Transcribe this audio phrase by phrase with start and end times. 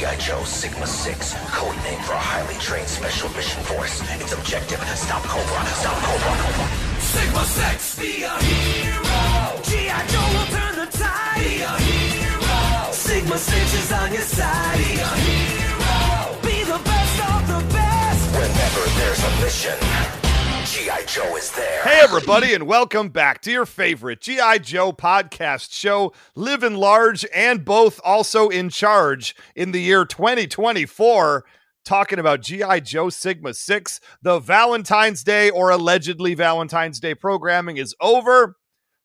[0.00, 0.16] G.I.
[0.16, 4.00] Joe Sigma 6, code name for a highly trained special mission force.
[4.16, 6.32] Its objective, stop Cobra, stop Cobra.
[6.40, 6.66] Cobra.
[7.04, 9.60] Sigma 6, be a hero.
[9.60, 10.00] G.I.
[10.08, 11.44] Joe will turn the tide.
[11.44, 12.92] Be a hero.
[12.92, 14.78] Sigma 6 is on your side.
[14.80, 16.32] Be a hero.
[16.48, 18.22] Be the best of the best.
[18.40, 20.19] Whenever there's a mission,
[20.64, 21.04] G.I.
[21.06, 21.82] Joe is there.
[21.82, 24.58] Hey, everybody, and welcome back to your favorite G.I.
[24.58, 31.44] Joe podcast show, Living Large and both also in charge in the year 2024.
[31.84, 32.80] Talking about G.I.
[32.80, 34.00] Joe Sigma 6.
[34.20, 38.56] The Valentine's Day or allegedly Valentine's Day programming is over.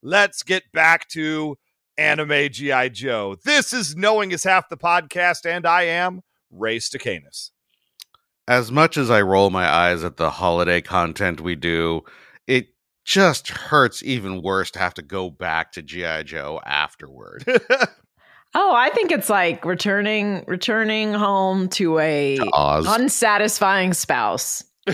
[0.04, 1.58] Let's get back to
[1.98, 2.90] anime G.I.
[2.90, 3.38] Joe.
[3.46, 6.20] This is Knowing is Half the Podcast, and I am
[6.52, 7.52] Ray Stacanus.
[8.48, 12.02] As much as I roll my eyes at the holiday content we do,
[12.48, 12.68] it
[13.04, 17.46] just hurts even worse to have to go back to GI Joe afterward.
[18.58, 22.86] Oh, I think it's like returning returning home to a Oz.
[22.88, 24.64] unsatisfying spouse.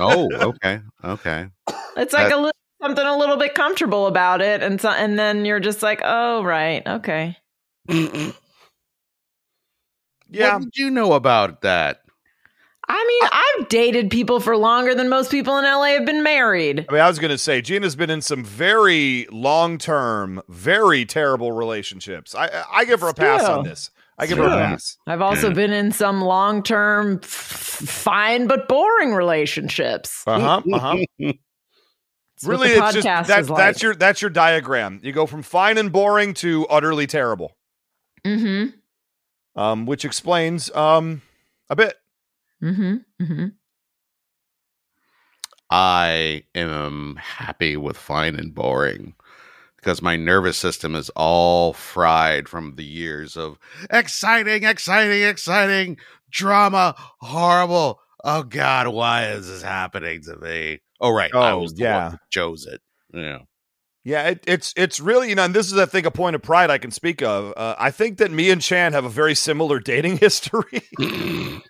[0.00, 1.46] oh, okay, okay.
[1.96, 2.50] It's like That- a little
[2.82, 6.42] something a little bit comfortable about it, and so and then you're just like, oh
[6.42, 7.36] right, okay.
[7.88, 8.32] Yeah.
[10.54, 12.00] What did you know about that?
[12.90, 13.30] I mean,
[13.62, 16.86] I've dated people for longer than most people in LA have been married.
[16.88, 21.52] I mean, I was going to say Gina's been in some very long-term, very terrible
[21.52, 22.34] relationships.
[22.34, 23.50] I I give her a pass true.
[23.54, 23.90] on this.
[24.18, 24.96] I give her a pass.
[25.06, 30.24] I've also been in some long term, f- fine but boring relationships.
[30.26, 30.62] Uh huh.
[30.72, 31.32] Uh huh.
[32.44, 33.58] Really, it's just podcast that, is like.
[33.58, 35.00] that's your that's your diagram.
[35.02, 37.56] You go from fine and boring to utterly terrible,
[38.24, 39.60] Mm-hmm.
[39.60, 41.22] um, which explains um
[41.68, 41.94] a bit.
[42.62, 42.94] Mm-hmm.
[43.22, 43.46] Mm-hmm.
[45.70, 49.14] I am happy with fine and boring
[49.76, 53.58] because my nervous system is all fried from the years of
[53.90, 55.98] exciting, exciting, exciting
[56.30, 58.00] drama, horrible.
[58.24, 60.80] Oh God, why is this happening to me?
[61.00, 62.02] Oh right, I Oh, was the yeah.
[62.02, 62.80] one who chose it.
[63.12, 63.38] Yeah.
[64.04, 66.40] Yeah, it, it's it's really you know, and this is I think a point of
[66.40, 67.52] pride I can speak of.
[67.56, 70.80] Uh, I think that me and Chan have a very similar dating history.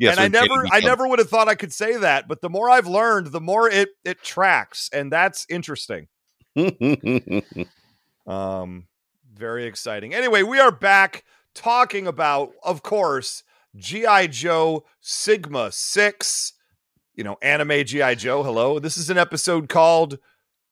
[0.00, 2.48] Yes, and I never I never would have thought I could say that, but the
[2.48, 6.08] more I've learned, the more it it tracks, and that's interesting.
[8.28, 8.86] Um,
[9.32, 10.14] very exciting.
[10.14, 13.42] Anyway, we are back talking about, of course,
[13.74, 16.52] GI Joe Sigma Six.
[17.14, 18.44] You know, anime GI Joe.
[18.44, 20.18] Hello, this is an episode called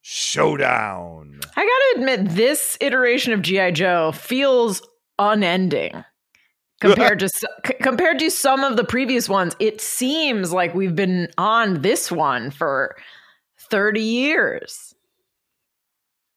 [0.03, 1.41] Showdown.
[1.57, 4.87] I gotta admit, this iteration of GI Joe feels
[5.19, 6.05] unending
[6.81, 7.47] compared to c-
[7.83, 9.55] compared to some of the previous ones.
[9.59, 12.97] It seems like we've been on this one for
[13.71, 14.95] thirty years.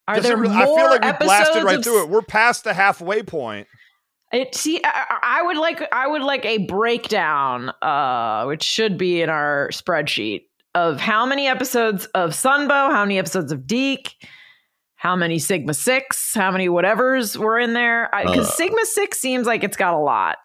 [0.07, 2.09] Are Does there really- more I feel like we blasted right of through it.
[2.09, 3.67] We're past the halfway point.
[4.31, 9.22] It see, I, I would like I would like a breakdown, uh, which should be
[9.22, 10.44] in our spreadsheet
[10.75, 14.13] of how many episodes of Sunbow, how many episodes of DiC,
[14.99, 18.09] how many Sigma Six, how many whatevers were in there.
[18.21, 18.51] Because Uh.
[18.51, 20.37] Sigma Six seems like it's got a lot.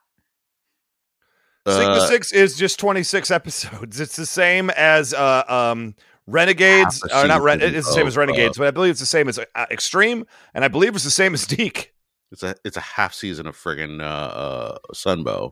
[1.66, 3.98] Sigma Uh, Six is just twenty six episodes.
[4.04, 5.94] It's the same as uh, um,
[6.28, 9.00] Renegades, or not Ren- It's the same as of, uh, Renegades, but I believe it's
[9.00, 11.92] the same as uh, Extreme, and I believe it's the same as DiC.
[12.30, 15.50] It's a it's a half season of friggin' uh, uh, Sunbow.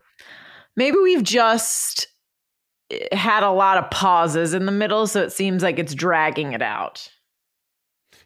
[0.76, 2.06] Maybe we've just
[2.90, 6.52] eh, had a lot of pauses in the middle, so it seems like it's dragging
[6.52, 7.08] it out.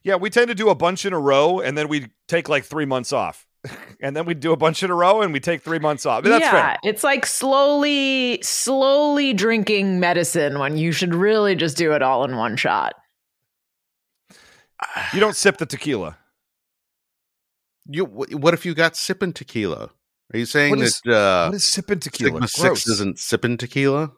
[0.06, 2.64] Yeah, we tend to do a bunch in a row, and then we take like
[2.64, 3.44] three months off,
[4.00, 6.22] and then we do a bunch in a row, and we take three months off.
[6.22, 6.76] But that's yeah, fair.
[6.84, 12.36] it's like slowly, slowly drinking medicine when you should really just do it all in
[12.36, 12.94] one shot.
[15.12, 16.18] You don't sip the tequila.
[17.88, 19.90] You what if you got sipping tequila?
[20.32, 22.46] Are you saying What is- that uh, what is sipping tequila?
[22.46, 22.82] Sigma Gross.
[22.82, 24.12] Six isn't sipping tequila?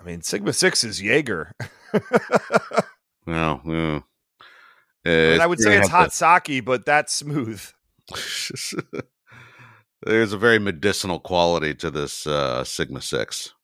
[0.00, 1.52] I mean, Sigma Six is Jaeger.
[5.08, 5.32] No, yeah.
[5.32, 7.62] and Uh, I would say it's gonna hot sake, but that's smooth.
[10.02, 13.54] There's a very medicinal quality to this uh, Sigma Six.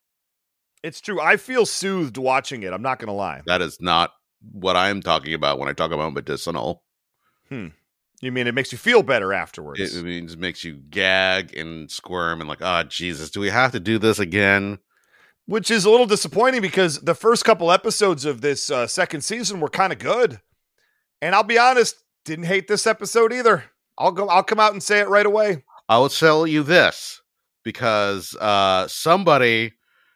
[0.83, 1.19] It's true.
[1.19, 2.73] I feel soothed watching it.
[2.73, 3.41] I'm not going to lie.
[3.47, 4.11] That is not
[4.51, 6.83] what I'm talking about when I talk about medicinal.
[7.49, 9.79] You mean it makes you feel better afterwards?
[9.79, 13.49] It, it means it makes you gag and squirm and like, oh Jesus, do we
[13.49, 14.77] have to do this again?
[15.45, 19.59] which is a little disappointing because the first couple episodes of this uh, second season
[19.59, 20.41] were kind of good.
[21.21, 21.95] And I'll be honest,
[22.25, 23.63] didn't hate this episode either.
[23.97, 24.27] I'll go.
[24.27, 25.63] I'll come out and say it right away.
[25.87, 27.21] I will tell you this
[27.63, 29.73] because uh somebody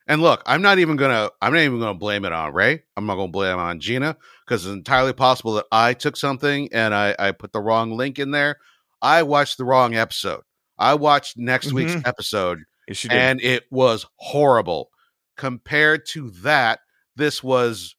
[0.07, 2.83] and look, I'm not even gonna I'm not even gonna blame it on Ray.
[2.97, 6.69] I'm not gonna blame it on Gina because it's entirely possible that I took something
[6.73, 8.57] and I, I put the wrong link in there.
[9.01, 10.41] I watched the wrong episode.
[10.77, 12.07] I watched next week's Mhm.
[12.07, 14.89] episode Yes, and it was horrible.
[15.37, 16.79] Compared to that,
[17.15, 17.95] this was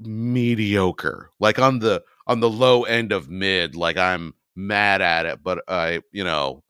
[0.00, 1.30] mediocre.
[1.40, 3.74] Like on the on the low end of mid.
[3.74, 6.62] Like I'm mad at it, but I, you know,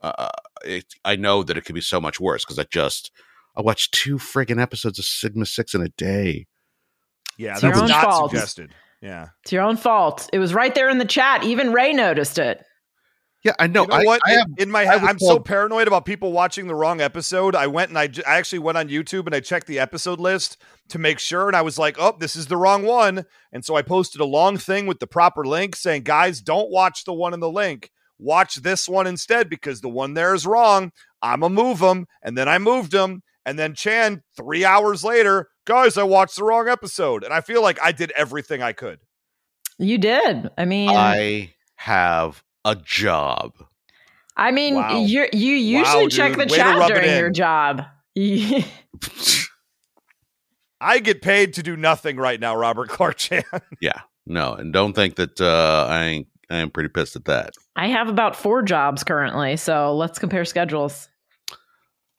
[0.00, 0.28] uh,
[0.64, 3.10] it, I know that it could be so much worse because I just
[3.56, 6.46] I watched two friggin' episodes of Sigma Six in a day.
[7.38, 8.30] yeah, It's your that's own not fault.
[8.30, 8.74] suggested.
[9.00, 9.28] Yeah.
[9.42, 10.28] It's your own fault.
[10.32, 11.44] It was right there in the chat.
[11.44, 12.64] Even Ray noticed it.
[13.44, 13.82] Yeah, I know.
[13.82, 14.20] you know I, what?
[14.26, 16.74] I In- have in my I head, was I'm so paranoid about people watching the
[16.74, 17.54] wrong episode.
[17.54, 20.18] I went and I, j- I actually went on YouTube and I checked the episode
[20.18, 20.56] list
[20.88, 23.76] to make sure, and I was like, "Oh, this is the wrong one." And so
[23.76, 27.34] I posted a long thing with the proper link saying, "Guys, don't watch the one
[27.34, 27.90] in the link.
[28.18, 30.90] Watch this one instead because the one there is wrong.
[31.20, 35.98] I'ma move them." And then I moved them, and then Chan three hours later, guys,
[35.98, 39.00] I watched the wrong episode, and I feel like I did everything I could.
[39.78, 40.48] You did.
[40.56, 43.52] I mean, I, I have a job.
[44.36, 45.00] I mean, Wow.
[45.04, 47.82] you you usually Wow, check the Way chat during your job.
[50.80, 53.44] I get paid to do nothing right now, Robert Clark Chan.
[53.80, 56.26] Yeah, no, and don't think that uh, I ain't.
[56.50, 57.54] I am pretty pissed at that.
[57.74, 61.08] I have about four jobs currently, so let's compare schedules.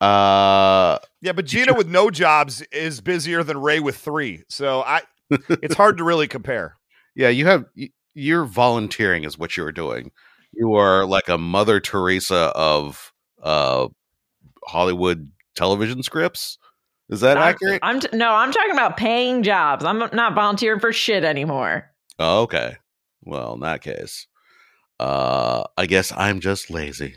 [0.02, 4.44] Uh, Yeah, but Gina with no jobs is busier than Ray with three.
[4.50, 6.78] So I it's hard to really compare.
[7.16, 7.66] yeah, you have.
[8.18, 10.12] You're volunteering, is what you are doing.
[10.56, 13.12] You are like a Mother Teresa of
[13.44, 13.88] uh,
[14.66, 16.58] Hollywood television scripts.
[17.10, 17.80] Is that I'm- accurate?
[17.84, 19.86] I'm t- no, I'm talking about paying jobs.
[19.86, 21.92] I'm not volunteering for shit anymore.
[22.18, 22.78] Oh, okay.
[23.22, 24.28] Well, in that case,
[25.00, 27.16] uh, I guess I'm just lazy.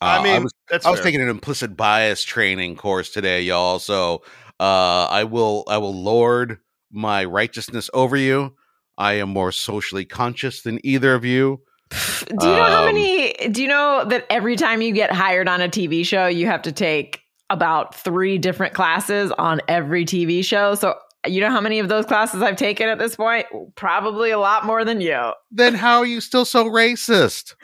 [0.00, 3.78] I Uh, mean, was, that's I was taking an implicit bias training course today, y'all.
[3.78, 4.22] So
[4.58, 6.58] uh, I will I will lord
[6.90, 8.54] my righteousness over you.
[9.00, 11.62] I am more socially conscious than either of you.
[11.90, 13.32] Do you know how Um, many?
[13.50, 16.62] Do you know that every time you get hired on a TV show, you have
[16.62, 20.74] to take about three different classes on every TV show?
[20.74, 20.94] So
[21.26, 23.46] you know how many of those classes I've taken at this point?
[23.74, 25.32] Probably a lot more than you.
[25.50, 27.54] Then how are you still so racist?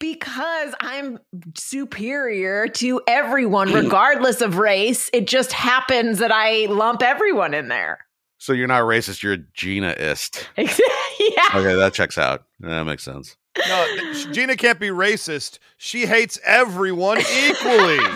[0.00, 1.18] Because I'm
[1.56, 5.08] superior to everyone, regardless of race.
[5.12, 8.06] It just happens that I lump everyone in there.
[8.40, 9.22] So you're not racist.
[9.22, 10.48] You're a Gina-ist.
[10.56, 10.64] yeah.
[10.66, 12.44] Okay, that checks out.
[12.60, 13.36] That makes sense.
[13.68, 15.58] No, Gina can't be racist.
[15.76, 17.98] She hates everyone equally.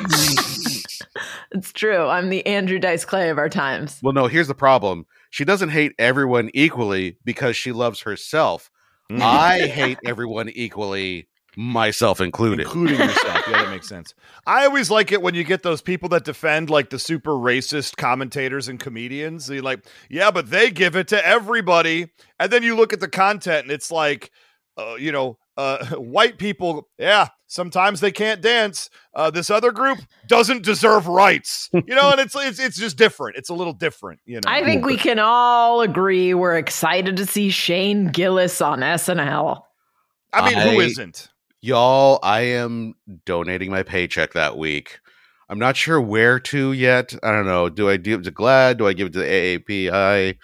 [1.54, 2.06] It's true.
[2.06, 4.00] I'm the Andrew Dice Clay of our times.
[4.02, 5.06] Well, no, here's the problem.
[5.30, 8.70] She doesn't hate everyone equally because she loves herself.
[9.08, 9.20] Mm.
[9.20, 12.60] I hate everyone equally, myself included.
[12.66, 13.42] Including yourself.
[13.48, 14.14] Yeah, that makes sense.
[14.46, 17.96] I always like it when you get those people that defend like the super racist
[17.96, 19.48] commentators and comedians.
[19.48, 22.08] You're like, yeah, but they give it to everybody.
[22.38, 24.30] And then you look at the content and it's like,
[24.76, 28.90] uh, you know, uh, white people, yeah, sometimes they can't dance.
[29.14, 33.36] Uh, this other group doesn't deserve rights, you know, and it's it's it's just different.
[33.36, 34.50] It's a little different, you know.
[34.50, 39.62] I think we can all agree we're excited to see Shane Gillis on SNL.
[40.32, 41.28] I mean, who I- isn't?
[41.64, 42.92] Y'all, I am
[43.24, 44.98] donating my paycheck that week.
[45.48, 47.14] I'm not sure where to yet.
[47.22, 47.70] I don't know.
[47.70, 48.76] Do I give it to GLAAD?
[48.76, 50.36] Do I give it to the AAPI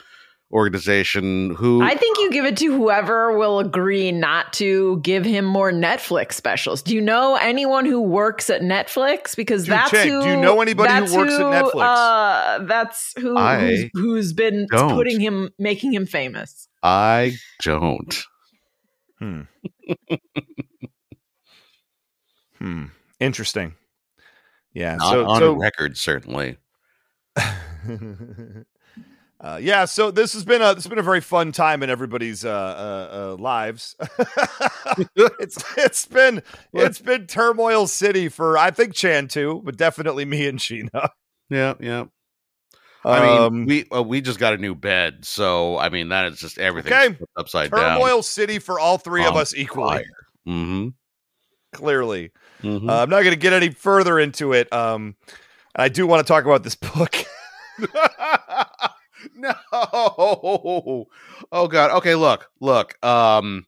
[0.50, 1.54] organization?
[1.56, 1.82] Who?
[1.82, 6.32] I think you give it to whoever will agree not to give him more Netflix
[6.32, 6.80] specials.
[6.80, 9.36] Do you know anyone who works at Netflix?
[9.36, 10.22] Because Dude, that's Chen, who.
[10.22, 11.82] do you know anybody who that's works at Netflix?
[11.82, 14.94] Uh, that's who who's, who's been don't.
[14.94, 16.66] putting him, making him famous.
[16.82, 18.24] I don't.
[19.18, 19.42] Hmm.
[22.60, 22.84] hmm.
[23.18, 23.74] Interesting.
[24.72, 24.96] Yeah.
[24.96, 26.56] Not so, on so record, certainly.
[29.40, 29.84] uh, yeah.
[29.84, 32.50] So this has been a this has been a very fun time in everybody's uh,
[32.50, 33.96] uh, uh, lives.
[35.16, 40.46] it's it's been it's been turmoil city for I think Chan too, but definitely me
[40.46, 41.10] and Sheena.
[41.48, 42.04] Yeah, yeah.
[43.04, 46.32] I mean, Um, we uh, we just got a new bed, so I mean that
[46.32, 47.18] is just everything Okay.
[47.36, 47.98] upside down.
[47.98, 50.04] turmoil city for all three of us equally.
[50.46, 50.88] Mm-hmm.
[51.72, 52.32] Clearly.
[52.62, 52.88] Mm-hmm.
[52.88, 54.72] Uh, I'm not going to get any further into it.
[54.72, 55.16] Um,
[55.74, 57.16] I do want to talk about this book.
[59.34, 59.54] no.
[61.52, 61.90] Oh god.
[61.98, 62.50] Okay, look.
[62.60, 63.02] Look.
[63.04, 63.66] Um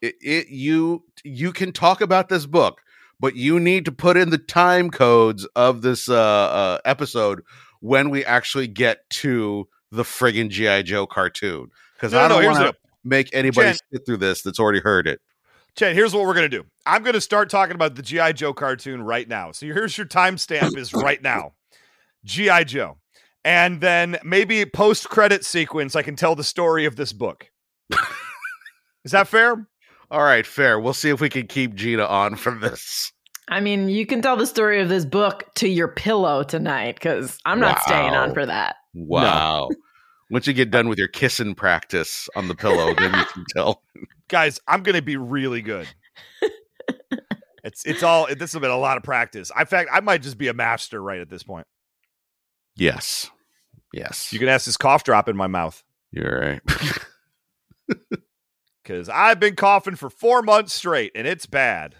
[0.00, 2.80] it, it you you can talk about this book,
[3.18, 7.42] but you need to put in the time codes of this uh, uh episode
[7.80, 12.58] when we actually get to the friggin' GI Joe cartoon cuz No, I don't here's
[12.58, 15.20] want to make anybody Jen- sit through this that's already heard it.
[15.76, 16.64] Chad, here's what we're gonna do.
[16.86, 19.52] I'm gonna start talking about the GI Joe cartoon right now.
[19.52, 21.52] So here's your timestamp is right now.
[22.24, 22.98] GI Joe,
[23.44, 25.96] and then maybe post credit sequence.
[25.96, 27.50] I can tell the story of this book.
[29.04, 29.66] is that fair?
[30.10, 30.80] All right, fair.
[30.80, 33.12] We'll see if we can keep Gina on from this.
[33.48, 37.38] I mean, you can tell the story of this book to your pillow tonight because
[37.44, 38.76] I'm not staying on for that.
[38.94, 39.70] Wow.
[40.30, 43.82] Once you get done with your kissing practice on the pillow, then you can tell.
[44.28, 45.88] Guys, I'm going to be really good.
[47.64, 49.50] it's it's all this has been a lot of practice.
[49.58, 51.66] In fact, I might just be a master right at this point.
[52.76, 53.30] Yes.
[53.92, 54.32] Yes.
[54.32, 55.82] You can ask this cough drop in my mouth
[56.12, 56.60] You're right.
[58.82, 61.96] because I've been coughing for four months straight and it's bad.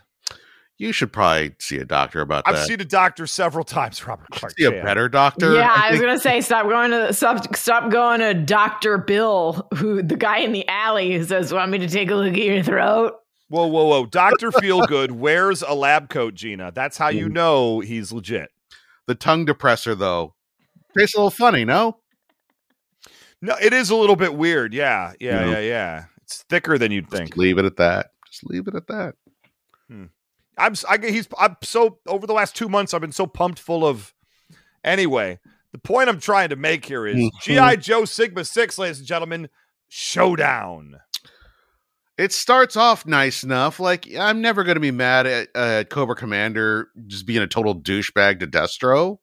[0.80, 2.54] You should probably see a doctor about that.
[2.54, 4.54] I've seen a doctor several times, Robert Clark.
[4.58, 5.54] see a better doctor.
[5.54, 10.02] yeah, I was gonna say stop going to stop stop going to Doctor Bill, who
[10.02, 12.62] the guy in the alley who says, "Want me to take a look at your
[12.62, 13.16] throat?"
[13.49, 14.06] Whoa, whoa, whoa.
[14.06, 14.50] Dr.
[14.52, 16.70] Feelgood wears a lab coat, Gina.
[16.72, 17.32] That's how you Mm.
[17.32, 18.49] know he's legit.
[19.06, 20.34] the tongue depressor, though,
[20.96, 21.64] tastes a little funny.
[21.64, 21.99] No.
[23.42, 24.72] No, it is a little bit weird.
[24.72, 25.50] Yeah, yeah, Yeah.
[25.50, 26.04] yeah, yeah.
[26.22, 27.37] It's thicker than you'd think.
[27.37, 28.10] Leave it at that.
[28.26, 29.14] Just leave it at that.
[30.61, 33.26] I'm s- I, get- he's I'm so over the last 2 months I've been so
[33.26, 34.14] pumped full of
[34.85, 35.38] Anyway,
[35.73, 37.31] the point I'm trying to make here is Mhm.
[37.43, 39.49] GI Joe Sigma 6 ladies and gentlemen,
[39.88, 41.00] showdown.
[42.17, 43.79] It starts off nice enough.
[43.81, 47.75] Like I'm never going to be mad at uh, Cobra Commander just being a total
[47.79, 49.19] douchebag to Destro.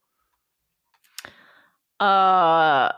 [2.00, 2.92] Uh,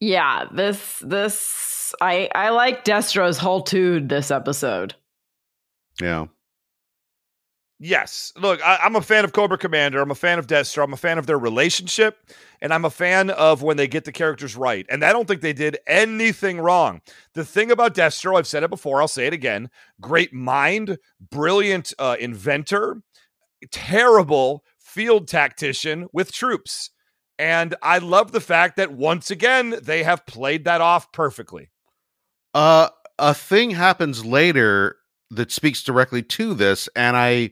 [0.00, 0.44] yeah.
[0.52, 4.94] This this I I like Destro's whole tude this episode.
[6.00, 6.26] Yeah.
[7.84, 8.32] Yes.
[8.36, 10.00] Look, I, I'm a fan of Cobra Commander.
[10.00, 10.84] I'm a fan of Destro.
[10.84, 12.30] I'm a fan of their relationship.
[12.60, 14.86] And I'm a fan of when they get the characters right.
[14.88, 17.00] And I don't think they did anything wrong.
[17.34, 19.68] The thing about Destro, I've said it before, I'll say it again
[20.00, 23.02] great mind, brilliant uh, inventor,
[23.72, 26.90] terrible field tactician with troops.
[27.36, 31.70] And I love the fact that once again, they have played that off perfectly.
[32.54, 34.98] Uh, a thing happens later
[35.32, 37.50] that speaks directly to this, and I,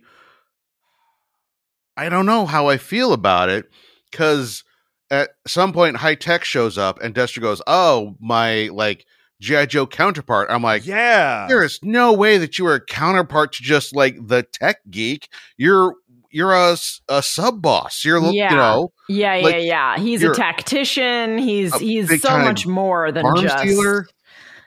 [2.00, 3.70] I don't know how I feel about it
[4.10, 4.64] because
[5.10, 9.04] at some point, Hi-Tech shows up, and Destro goes, "Oh, my like
[9.42, 11.44] GI Joe counterpart." I'm like, yeah.
[11.46, 15.28] there is no way that you are a counterpart to just like the tech geek.
[15.58, 15.94] You're
[16.30, 16.78] you're a,
[17.10, 18.02] a sub boss.
[18.02, 18.50] You're Yeah.
[18.50, 19.98] you know Yeah, yeah, Like, yeah.
[19.98, 21.36] He's a tactician.
[21.36, 24.06] He's a he's so much more than arms just dealer.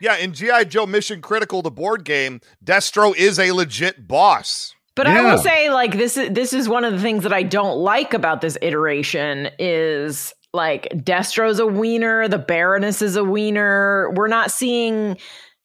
[0.00, 0.64] Yeah, in G.I.
[0.64, 4.73] Joe Mission Critical, the board game, Destro is a legit boss.
[4.96, 7.42] But I will say, like this is this is one of the things that I
[7.42, 14.12] don't like about this iteration is like Destro's a wiener, the Baroness is a wiener.
[14.14, 15.18] We're not seeing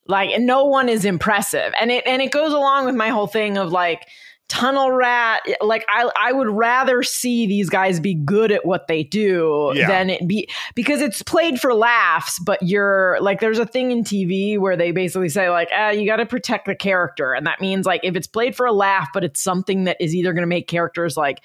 [0.08, 3.58] like no one is impressive, and it and it goes along with my whole thing
[3.58, 4.08] of like
[4.50, 5.44] Tunnel Rat.
[5.62, 9.88] Like I I would rather see these guys be good at what they do Yeah.
[9.88, 12.40] than it be because it's played for laughs.
[12.40, 16.06] But you're like there's a thing in TV where they basically say like ah you
[16.06, 19.08] got to protect the character, and that means like if it's played for a laugh,
[19.14, 21.40] but it's something that is either going to make characters like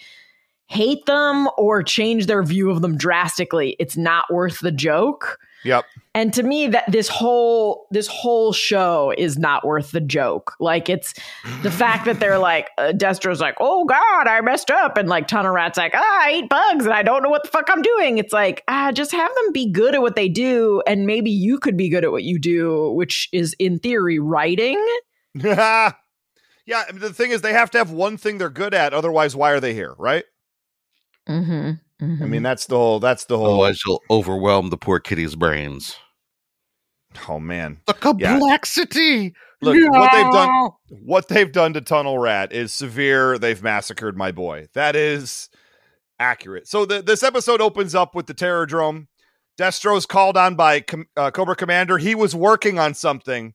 [0.67, 5.39] hate them or change their view of them drastically, it's not worth the joke.
[5.65, 5.85] Yep.
[6.15, 10.55] And to me that this whole this whole show is not worth the joke.
[10.61, 11.15] Like it's
[11.63, 15.27] the fact that they're like uh, Destro's like, "Oh god, I messed up." And like
[15.27, 17.83] Tunnel Rat's like, ah, "I eat bugs and I don't know what the fuck I'm
[17.83, 21.31] doing." It's like, ah, just have them be good at what they do and maybe
[21.31, 24.85] you could be good at what you do, which is in theory writing.
[25.35, 25.93] yeah.
[26.67, 28.95] The thing is, they have to have one thing they're good at.
[28.95, 29.95] Otherwise, why are they here?
[29.99, 30.25] Right.
[31.29, 31.81] Mhm.
[32.01, 33.01] I mean, that's the whole.
[33.01, 33.47] That's the whole.
[33.47, 35.97] Otherwise, you'll overwhelm the poor kitty's brains.
[37.29, 37.81] Oh man.
[37.87, 39.35] The complexity.
[39.63, 40.71] Look, what they've done.
[40.89, 43.39] What they've done to Tunnel Rat is severe.
[43.39, 44.67] They've massacred my boy.
[44.75, 45.49] That is
[46.19, 46.69] accurate.
[46.69, 49.07] So the, this episode opens up with the Terrordrome.
[49.57, 51.99] Destro's called on by Com- uh, Cobra Commander.
[51.99, 53.55] He was working on something,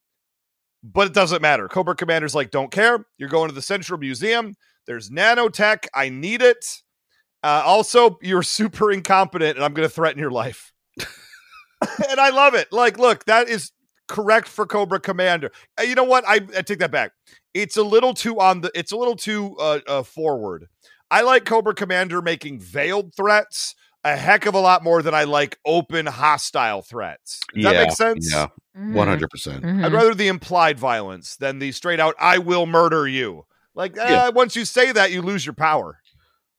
[0.81, 1.67] but it doesn't matter.
[1.67, 3.05] Cobra Commander's like, don't care.
[3.17, 4.55] You're going to the Central Museum.
[4.88, 5.88] There's nanotech.
[5.93, 6.65] I need it.
[7.43, 10.74] Uh, also, you're super incompetent, and I'm going to threaten your life.
[12.10, 12.72] and I love it.
[12.72, 13.72] Like, look, that is
[14.08, 15.51] correct for Cobra Commander.
[15.79, 16.24] Uh, you know what?
[16.27, 17.12] I, I take that back.
[17.53, 18.72] It's a little too on the.
[18.75, 20.67] It's a little too uh, uh, forward.
[21.12, 25.24] I like Cobra Commander making veiled threats a heck of a lot more than I
[25.25, 27.39] like open hostile threats.
[27.53, 28.31] Does that make sense?
[28.31, 28.93] Yeah, Mhm.
[28.96, 29.63] one hundred percent.
[29.63, 29.86] Mhm.
[29.86, 34.12] I'd rather the implied violence than the straight out "I will murder you." Like eh,
[34.12, 34.29] Yeah.
[34.29, 36.00] once you say that, you lose your power.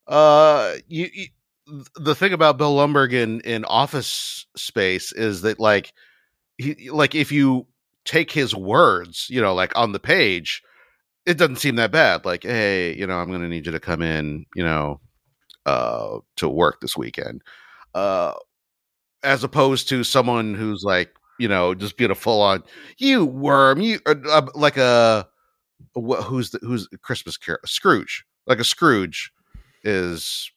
[0.07, 1.27] Uh, you, you
[1.95, 5.93] the thing about Bill Lumbergh in in Office Space is that like
[6.57, 7.67] he like if you
[8.05, 10.63] take his words, you know, like on the page,
[11.25, 12.25] it doesn't seem that bad.
[12.25, 14.99] Like, hey, you know, I'm going to need you to come in, you know,
[15.65, 17.43] uh, to work this weekend.
[17.95, 18.33] Uh,
[19.23, 22.63] as opposed to someone who's like, you know, just being a full on
[22.97, 25.27] you worm, you uh, uh, like a
[25.95, 28.25] wh- who's the who's Christmas Carol Scrooge.
[28.47, 29.31] like a Scrooge
[29.83, 30.51] is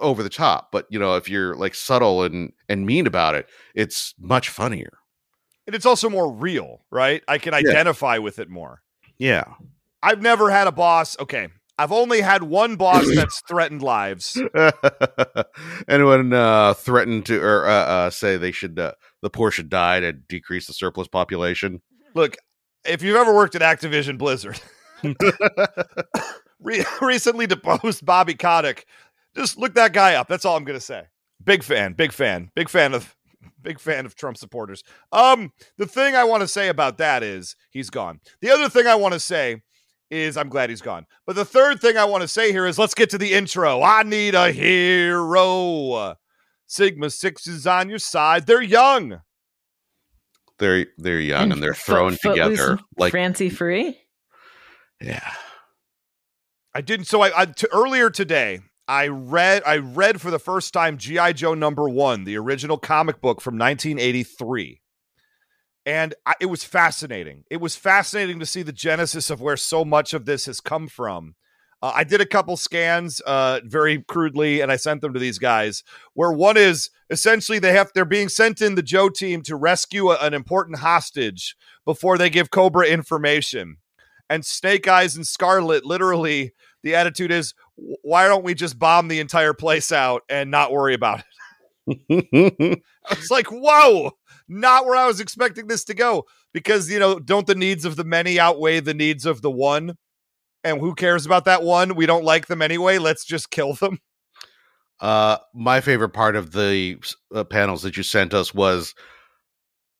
[0.00, 3.48] over the top, but you know, if you're like subtle and and mean about it,
[3.74, 4.98] it's much funnier.
[5.66, 7.22] And it's also more real, right?
[7.26, 8.82] I can identify with it more.
[9.18, 9.44] Yeah.
[10.02, 11.18] I've never had a boss.
[11.18, 11.48] Okay.
[11.78, 14.40] I've only had one boss that's threatened lives.
[15.88, 20.00] Anyone uh, threatened to or uh, uh, say they should uh, the poor should die
[20.00, 21.82] to decrease the surplus population?
[22.14, 22.36] Look,
[22.84, 24.60] if you've ever worked at Activision Blizzard,
[26.60, 28.86] re- recently deposed Bobby Kotick,
[29.36, 30.28] just look that guy up.
[30.28, 31.04] That's all I'm going to say.
[31.42, 33.14] Big fan, big fan, big fan of
[33.62, 34.82] big fan of Trump supporters.
[35.12, 38.20] Um the thing I want to say about that is he's gone.
[38.40, 39.62] The other thing I want to say
[40.10, 41.06] is I'm glad he's gone.
[41.26, 43.82] But the third thing I want to say here is let's get to the intro.
[43.82, 46.14] I need a hero.
[46.66, 48.46] Sigma 6 is on your side.
[48.46, 49.20] They're young.
[50.58, 53.98] They're they're young and, they're thrown footloose together like fancy free.
[55.00, 55.32] yeah.
[56.74, 57.06] I didn't.
[57.06, 59.62] So I, I t- earlier today, I read.
[59.64, 63.56] I read for the first time GI Joe number one, the original comic book from
[63.56, 64.80] 1983,
[65.86, 67.44] and I, it was fascinating.
[67.50, 70.88] It was fascinating to see the genesis of where so much of this has come
[70.88, 71.34] from.
[71.82, 75.38] Uh, I did a couple scans, uh, very crudely, and I sent them to these
[75.38, 75.84] guys.
[76.14, 80.10] Where one is essentially they have they're being sent in the Joe team to rescue
[80.10, 81.54] a- an important hostage
[81.84, 83.76] before they give Cobra information.
[84.30, 86.52] And Snake Eyes and Scarlett literally
[86.82, 90.94] the attitude is why don't we just bomb the entire place out and not worry
[90.94, 91.22] about
[91.86, 92.80] it?
[93.10, 94.12] I was like whoa!
[94.48, 96.24] Not where i was expecting this to go.
[96.52, 99.96] Because you know don't the needs of the many outweigh the needs of the one?
[100.62, 101.94] And who cares about that one?
[101.94, 102.98] We don't like them anyway.
[102.98, 103.98] Let's just kill them.
[105.00, 106.96] Uh, my favorite part of the
[107.34, 108.94] uh, panels that you sent us was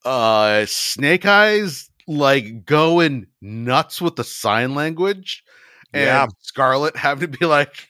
[0.05, 5.45] uh Snake Eyes like going nuts with the sign language,
[5.93, 6.27] and Yeah.
[6.41, 7.89] Scarlett having to be like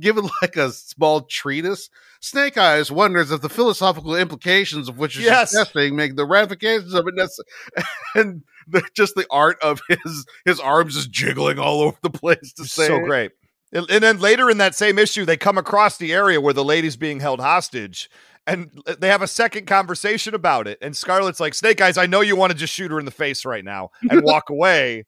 [0.00, 1.90] given like a small treatise.
[2.20, 5.50] Snake Eyes wonders if the philosophical implications of which you're Yes.
[5.50, 7.46] suggesting make the ramifications of it necessary.
[8.14, 12.52] and the, just the art of his his arms is jiggling all over the place
[12.54, 13.32] to say so great
[13.74, 16.64] and and then later in that same issue they come across the area where the
[16.64, 18.08] lady's being held hostage
[18.46, 20.78] and they have a second conversation about it.
[20.82, 23.10] And scarlett's like snake eyes i know you want to just shoot her in the
[23.10, 25.04] face right now and walk away.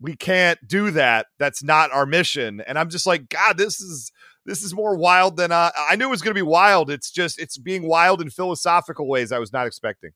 [0.00, 1.26] We can't do that.
[1.38, 2.62] That's not our mission.
[2.66, 4.12] And i'm just like god this is
[4.46, 6.90] this is more wild than uh, i knew it was going to be wild.
[6.90, 10.10] It's just it's being wild in philosophical ways i was not expecting.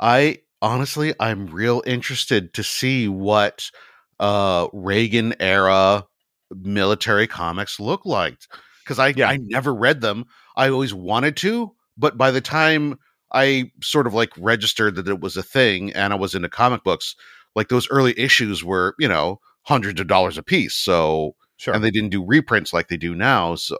[0.00, 3.70] I honestly, I'm real interested to see what
[4.18, 6.06] uh Reagan era
[6.54, 8.38] military comics look like.
[8.82, 9.28] Because I Yeah.
[9.28, 10.26] I never read them.
[10.56, 12.98] I always wanted to, but by the time
[13.32, 16.84] I sort of like registered that it was a thing and I was into comic
[16.84, 17.16] books,
[17.54, 20.74] like those early issues were, you know, hundreds of dollars a piece.
[20.74, 23.54] So sure and they didn't do reprints like they do now.
[23.56, 23.78] So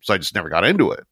[0.00, 1.04] so I just never got into it.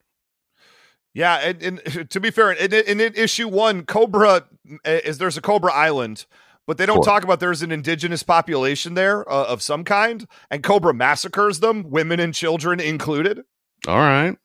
[1.12, 4.44] Yeah, and, and to be fair, in, in, in issue one, Cobra
[4.84, 6.26] is there's a Cobra Island,
[6.66, 7.04] but they don't Sure.
[7.04, 11.90] talk about there's an indigenous population there uh, of some kind, and Cobra massacres them,
[11.90, 13.42] women and children included.
[13.88, 14.36] All right.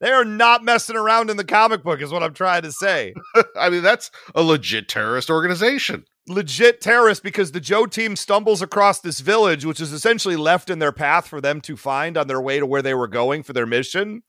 [0.00, 3.14] They are not messing around in the comic book, is what I'm trying to say.
[3.56, 6.04] I mean, that's a legit terrorist organization.
[6.28, 10.78] Legit terrorist because the Joe team stumbles across this village, which is essentially left in
[10.78, 13.54] their path for them to find on their way to where they were going for
[13.54, 14.22] their mission.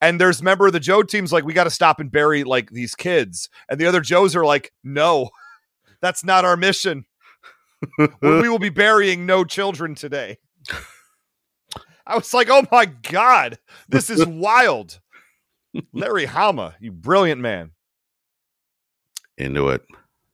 [0.00, 2.70] And there's member of the Joe team's like, we got to stop and bury like
[2.70, 3.48] these kids.
[3.68, 5.30] And the other Joes are like, no,
[6.00, 7.06] that's not our mission.
[7.98, 10.38] we we will be burying no children today.
[12.06, 13.58] I was like, oh my God,
[13.88, 15.00] this is wild.
[15.92, 17.70] Larry Hama, you brilliant man.
[19.38, 19.82] Into it.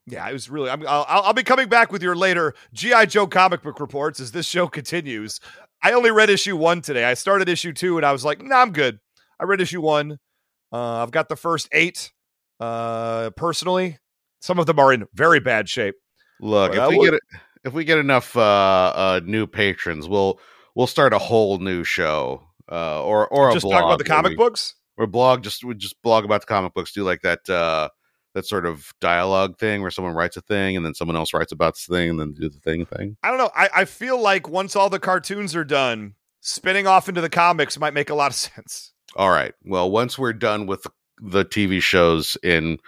[0.05, 0.69] Yeah, it was really.
[0.69, 4.31] I'm, I'll, I'll be coming back with your later GI Joe comic book reports as
[4.31, 5.39] this show continues.
[5.81, 7.05] I only read issue one today.
[7.05, 8.99] I started issue two and I was like, nah, I'm good.
[9.39, 10.19] I read issue one.
[10.71, 12.11] Uh, I've got the first eight.
[12.59, 13.97] Uh, personally,
[14.41, 15.95] some of them are in very bad shape.
[16.39, 17.19] Look, Well, if we what- get
[17.65, 18.41] if we get enough uh,
[18.95, 20.39] uh, new patrons, we'll
[20.75, 24.03] we'll start a whole new show, uh, or or a Just blog talk about the
[24.05, 24.75] comic we- books.
[24.97, 25.43] Or blog.
[25.43, 26.91] Just we just blog about the comic books.
[26.91, 27.89] Do like that uh,
[28.33, 31.51] that sort of dialogue thing where someone writes a thing and then someone else writes
[31.51, 33.17] about this thing and then do the thing thing.
[33.23, 33.51] I don't know.
[33.55, 37.77] I, I feel like once all the cartoons are done, spinning off into the comics
[37.79, 38.93] might make a lot of sense.
[39.15, 39.53] All right.
[39.63, 40.85] Well, once we're done with
[41.19, 42.79] the TV shows in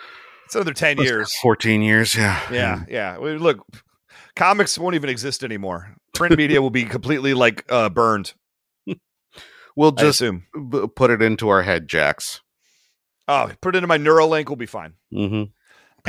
[0.45, 1.35] It's another ten years.
[1.41, 3.17] fourteen years, yeah, Yeah, yeah.
[3.19, 3.65] Well, Look,
[4.35, 5.95] comics won't even exist anymore.
[6.15, 8.33] Print media will be completely like uh, burned.
[9.75, 12.41] We'll just b- put it into our head, Jax.
[13.27, 14.47] Oh, put it into my Neuralink.
[14.47, 14.93] We'll be fine.
[15.13, 15.43] Mm-hmm.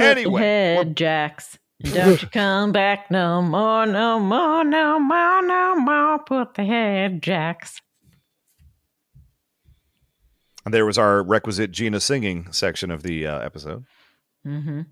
[0.00, 1.58] Anyway, head, Jax.
[1.82, 6.18] Don't you come back no more, no more, no more, no more.
[6.20, 7.80] Put the head, Jax.
[10.64, 13.84] And there was our requisite Gina singing section of the uh, episode.
[14.46, 14.82] Mm-hmm.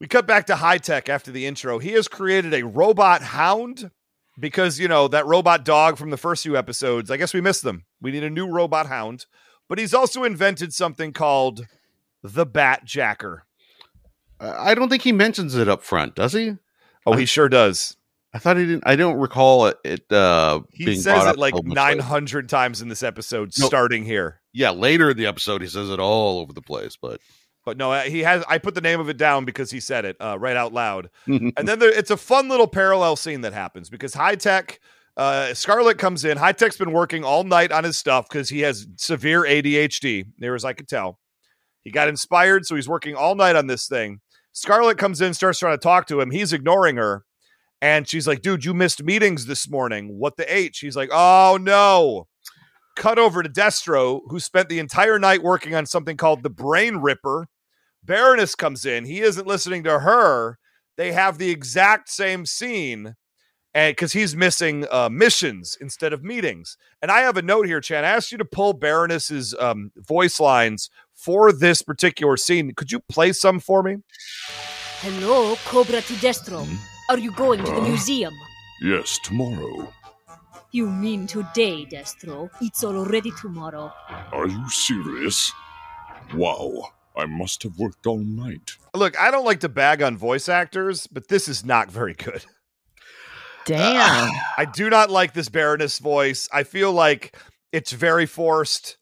[0.00, 1.78] We cut back to Hi-Tech after the intro.
[1.78, 3.90] He has created a robot hound
[4.38, 7.62] because, you know, that robot dog from the first few episodes, I guess we missed
[7.62, 7.84] them.
[8.00, 9.26] We need a new robot hound.
[9.68, 11.66] But he's also invented something called
[12.22, 13.44] the Bat Jacker.
[14.38, 16.54] I don't think he mentions it up front, does he?
[17.06, 17.96] Oh, he sure does.
[18.34, 18.82] I thought he didn't.
[18.86, 19.78] I don't recall it.
[19.82, 21.68] it uh, He says it like later.
[21.68, 23.66] 900 times in this episode, No.
[23.66, 24.42] starting here.
[24.52, 26.96] Yeah, later in the episode, he says it all over the place.
[27.00, 27.20] But
[27.66, 28.44] But no, he has.
[28.48, 31.10] I put the name of it down because he said it uh, right out loud.
[31.26, 34.80] and then there, it's a fun little parallel scene that happens because Hi-Tech.
[35.16, 36.36] Uh, Scarlett comes in.
[36.36, 40.62] Hi-Tech's been working all night on his stuff because he has severe ADHD, near as
[40.62, 41.18] I could tell.
[41.84, 44.20] He got inspired, so he's working all night on this thing.
[44.52, 46.30] Scarlett comes in, starts trying to talk to him.
[46.30, 47.24] He's ignoring her,
[47.80, 50.18] and she's like, "Dude, you missed meetings this morning.
[50.18, 52.28] What the H?" He's like, "Oh no."
[52.94, 56.98] Cut over to Destro, who spent the entire night working on something called the Brain
[56.98, 57.48] Ripper.
[58.06, 59.04] Baroness comes in.
[59.04, 60.58] He isn't listening to her.
[60.96, 63.16] They have the exact same scene,
[63.74, 66.78] and because he's missing uh, missions instead of meetings.
[67.02, 68.04] And I have a note here, Chan.
[68.04, 72.72] I asked you to pull Baroness's um, voice lines for this particular scene.
[72.74, 73.96] Could you play some for me?
[75.00, 76.66] Hello, Cobra to Destro.
[77.10, 78.34] Are you going to the museum?
[78.80, 79.92] Yes, tomorrow.
[80.72, 82.50] You mean today, Destro?
[82.60, 83.92] It's already tomorrow.
[84.32, 85.52] Are you serious?
[86.34, 88.72] Wow, I must have worked all night.
[88.94, 92.44] Look, I don't like to bag on voice actors, but this is not very good.
[93.64, 94.30] Damn.
[94.58, 96.48] I do not like this Baroness voice.
[96.52, 97.36] I feel like
[97.72, 98.96] it's very forced.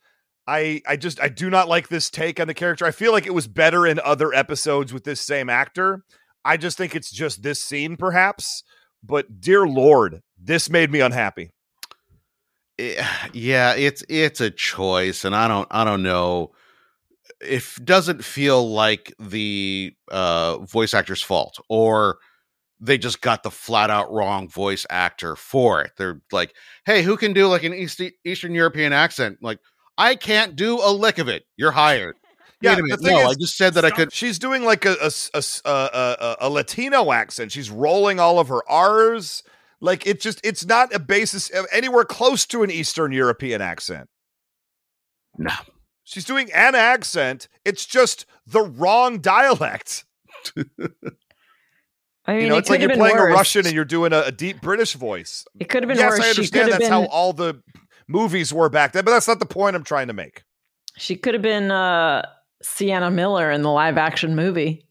[0.46, 2.85] I I just I do not like this take on the character.
[2.85, 6.05] I feel like it was better in other episodes with this same actor.
[6.44, 8.62] I just think it's just this scene perhaps,
[9.03, 11.50] but dear lord, this made me unhappy.
[12.79, 16.53] Eh, yeah, it's it's a choice, and I don't I don't know.
[17.44, 22.18] It doesn't feel like the uh, voice actor's fault, or
[22.80, 25.92] they just got the flat out wrong voice actor for it.
[25.96, 26.54] They're like,
[26.87, 29.59] "Hey, who can do like an East, Eastern European accent?" Like,
[29.96, 31.44] I can't do a lick of it.
[31.57, 32.16] You're hired.
[32.61, 34.11] Yeah, Wait a the thing No, is- I just said that I could.
[34.11, 34.96] She's doing like a
[35.35, 35.42] a
[35.74, 37.52] a a Latino accent.
[37.52, 39.42] She's rolling all of her R's.
[39.83, 44.09] Like it just it's not a basis of anywhere close to an Eastern European accent.
[45.37, 45.50] No.
[46.05, 47.49] She's doing an accent.
[47.64, 50.05] It's just the wrong dialect.
[52.27, 53.31] I mean, you know, it it's like you're playing worse.
[53.33, 55.45] a Russian and you're doing a, a deep British voice.
[55.59, 56.21] It could have been yes, worse.
[56.21, 56.90] I understand could that's been.
[56.93, 57.62] how all the
[58.09, 60.43] movies were back then, but that's not the point I'm trying to make.
[60.97, 62.27] She could have been uh,
[62.62, 64.87] Sienna Miller in the live action movie.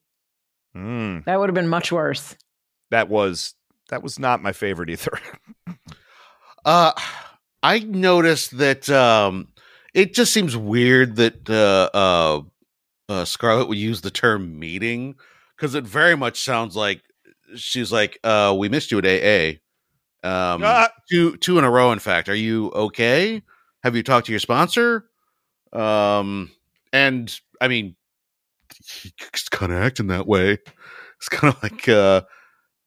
[0.75, 2.35] Mm, That would have been much worse.
[2.91, 3.53] that was
[3.89, 5.19] that was not my favorite either.
[6.65, 6.93] Uh,
[7.61, 9.49] I noticed that um,
[9.93, 12.41] it just seems weird that uh, uh,
[13.09, 15.15] uh, Scarlett would use the term meeting
[15.55, 17.01] because it very much sounds like
[17.55, 19.59] she's like, uh, "We missed you at AA."
[20.25, 20.89] Um, Ah.
[21.11, 21.91] two two in a row.
[21.91, 23.41] In fact, are you okay?
[23.83, 25.05] Have you talked to your sponsor?
[25.73, 26.51] Um,
[26.93, 27.95] and I mean,
[28.75, 30.59] he's kind of acting that way.
[31.17, 32.21] It's kind of like, uh,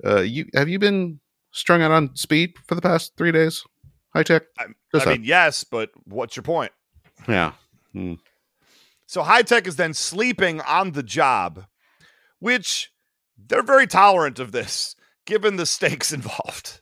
[0.05, 1.21] uh, you have you been
[1.53, 3.65] strung out on speed for the past three days?
[4.15, 4.43] Hi-Tech.
[4.59, 4.65] I,
[4.95, 6.73] I mean, yes, but what's your point?
[7.29, 7.53] Yeah.
[7.93, 8.15] Hmm.
[9.07, 11.67] So Hi-Tech is then sleeping on the job,
[12.39, 12.93] which
[13.39, 16.81] they're very tolerant of this, given the stakes involved.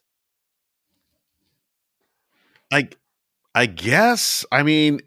[2.73, 2.89] I
[3.55, 4.45] I guess.
[4.51, 5.01] I mean,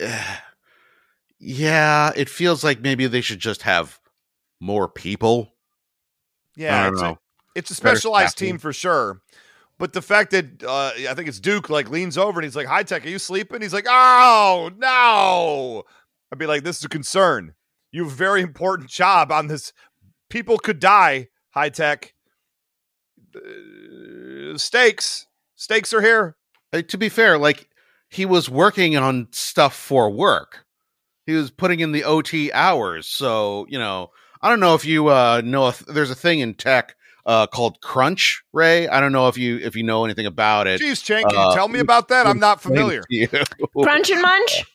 [1.40, 4.00] yeah, it feels like maybe they should just have
[4.60, 5.54] more people.
[6.56, 7.18] Yeah, I don't it's, a,
[7.56, 9.22] it's a specialized team for sure.
[9.80, 12.68] But the fact that uh, I think it's Duke like leans over and he's like,
[12.68, 15.84] "Hi-Tech, are you sleeping?" He's like, "Oh no!"
[16.32, 17.54] I'd be like, "This is a concern.
[17.92, 19.74] You have a very important job on this.
[20.30, 21.28] People could die.
[21.52, 22.14] Hi-Tech.
[23.36, 25.28] Uh, stakes.
[25.56, 26.36] Stakes are here.
[26.74, 27.70] Uh, to be fair, like
[28.10, 30.66] he was working on stuff for work.
[31.26, 33.08] He was putting in the OT hours.
[33.08, 34.12] So, you know,
[34.42, 36.96] I don't know if you uh know there's a thing in tech
[37.28, 38.88] uh called crunch, Ray.
[38.88, 40.82] I don't know if you if you know anything about it.
[40.82, 42.26] Jeez, Chen, can you Uh, tell me about that?
[42.26, 43.04] I'm not familiar.
[43.84, 44.64] Crunch and Munch?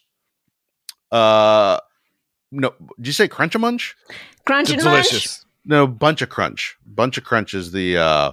[1.11, 1.79] Uh
[2.51, 3.95] no, did you say crunch and munch?
[4.47, 5.11] Crunch It's and Munch?
[5.11, 5.45] delicious.
[5.65, 6.77] No, bunch of crunch.
[6.87, 8.33] Bunch of crunch is the uh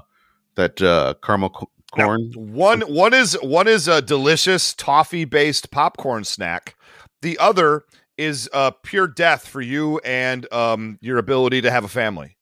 [0.56, 2.32] that uh caramel co- Now, corn.
[2.36, 6.76] one one is one is a delicious toffee based popcorn snack.
[7.22, 7.84] The other
[8.18, 12.38] is uh, pure death for you and um, your ability to have a family.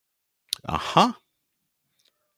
[0.68, 1.14] Uh-huh.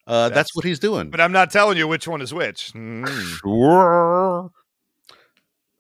[0.10, 1.10] Uh that's, That's- what he's doing.
[1.12, 2.74] But I'm not telling you which one is which.
[2.74, 3.08] Mm.
[3.40, 4.52] Sure.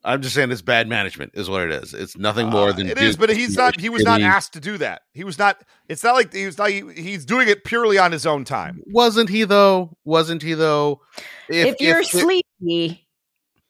[0.02, 1.94] I'm just saying it's bad management is what it is.
[1.94, 3.78] It's nothing more Uh, than it is, Duke but he's not.
[3.80, 5.02] He was not asked to do that.
[5.14, 5.62] He was not.
[5.90, 6.70] It's not like he was not.
[6.70, 8.82] He, he's doing it purely on his own time.
[8.88, 9.98] Wasn't he though?
[10.06, 11.02] Wasn't he though?
[11.50, 13.08] If, you're it- sleepy,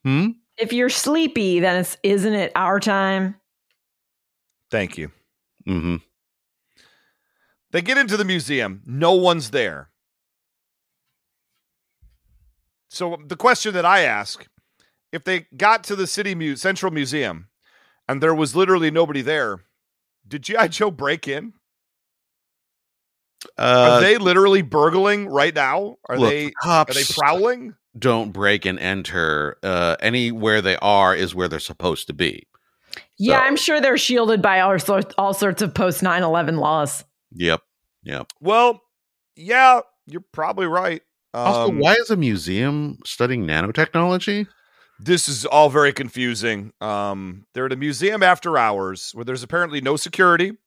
[0.04, 0.28] Hmm?
[0.58, 3.36] if you're sleepy, then it's isn't it our time?
[4.70, 5.12] Thank you.
[5.68, 5.96] Mm-hmm.
[7.72, 8.84] They get into the museum.
[8.86, 9.90] No one's there.
[12.90, 14.46] So the question that I ask,
[15.12, 17.48] if they got to the city mu- central museum
[18.08, 19.60] and there was literally nobody there,
[20.28, 21.54] did GI Joe break in?
[23.58, 25.96] Are Uh, they literally burgling right now?
[26.10, 27.76] Are look, they are they prowling?
[27.98, 29.58] don't break and enter.
[29.64, 32.48] Uh, anywhere they are is where they're supposed to be.
[33.18, 37.06] Yeah, So- I'm sure they're shielded by all sorts all sorts of post 9/11 laws.
[37.32, 37.62] Yep.
[38.04, 38.28] Yep.
[38.42, 38.82] Well,
[39.36, 41.02] yeah, you're probably right.
[41.34, 44.48] Also, Um, why is a museum studying nanotechnology?
[45.00, 46.74] This is all very confusing.
[46.82, 50.58] Um, they're at a museum after hours where there's apparently no security.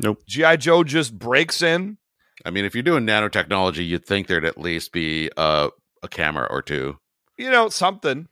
[0.00, 0.22] Nope.
[0.26, 1.98] GI Joe just breaks in.
[2.44, 5.70] I mean, if you're doing nanotechnology, you'd think there'd at least be uh,
[6.02, 6.98] a camera or two.
[7.38, 8.28] You know something.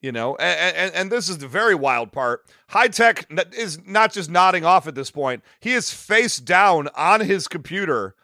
[0.00, 2.42] You know, and, and, and this is the very wild part.
[2.68, 5.42] Hi-Tech is not just nodding off at this point.
[5.60, 8.14] He is face down on his computer.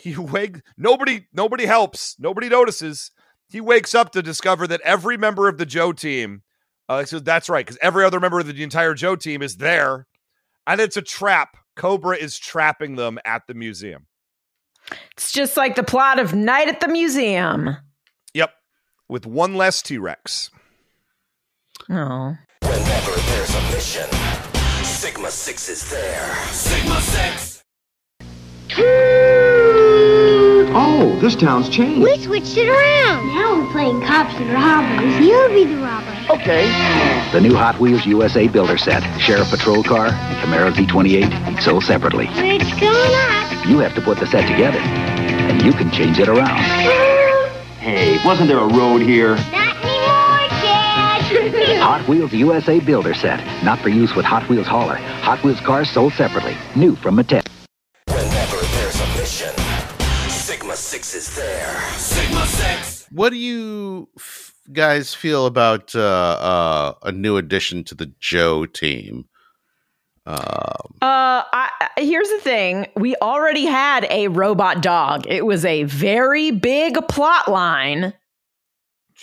[0.00, 2.16] He wakes nobody nobody helps.
[2.18, 3.10] Nobody notices.
[3.50, 6.42] He wakes up to discover that every member of the Joe team.
[6.88, 10.06] Uh, so that's right, because every other member of the entire Joe team is there,
[10.66, 11.56] and it's a trap.
[11.76, 14.06] Cobra is trapping them at the museum.
[15.12, 17.76] It's just like the plot of Night at the Museum.
[18.34, 18.52] Yep,
[19.08, 20.50] with one less T Rex.
[21.88, 22.36] Oh.
[22.62, 24.08] Whenever there's a mission,
[24.84, 26.34] Sigma 6 is there.
[26.46, 27.49] Sigma 6.
[31.20, 32.02] This town's changed.
[32.02, 33.28] We switched it around.
[33.28, 35.26] Now we're playing cops and robbers.
[35.26, 36.16] You'll be the robber.
[36.30, 36.64] Okay.
[37.32, 42.26] The new Hot Wheels USA Builder set, Sheriff Patrol Car, and Camaro Z28, sold separately.
[42.30, 43.66] It's going up.
[43.66, 46.58] You have to put the set together, and you can change it around.
[47.78, 49.36] Hey, wasn't there a road here?
[49.36, 51.80] Not anymore, Dad.
[51.82, 54.96] Hot Wheels USA Builder set, not for use with Hot Wheels Hauler.
[54.96, 56.56] Hot Wheels cars sold separately.
[56.74, 57.49] New from Mattel.
[60.90, 61.80] Sigma 6 is there.
[61.92, 63.06] Sigma 6.
[63.12, 68.66] What do you f- guys feel about uh, uh, a new addition to the Joe
[68.66, 69.26] team?
[70.26, 70.34] Um,
[71.00, 72.88] Uh, I, I- here's the thing.
[72.96, 75.26] We already had a robot dog.
[75.28, 78.12] It was a very big plot line.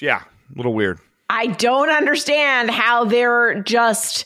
[0.01, 0.99] Yeah, a little weird.
[1.29, 4.23] I don't understand how they're just.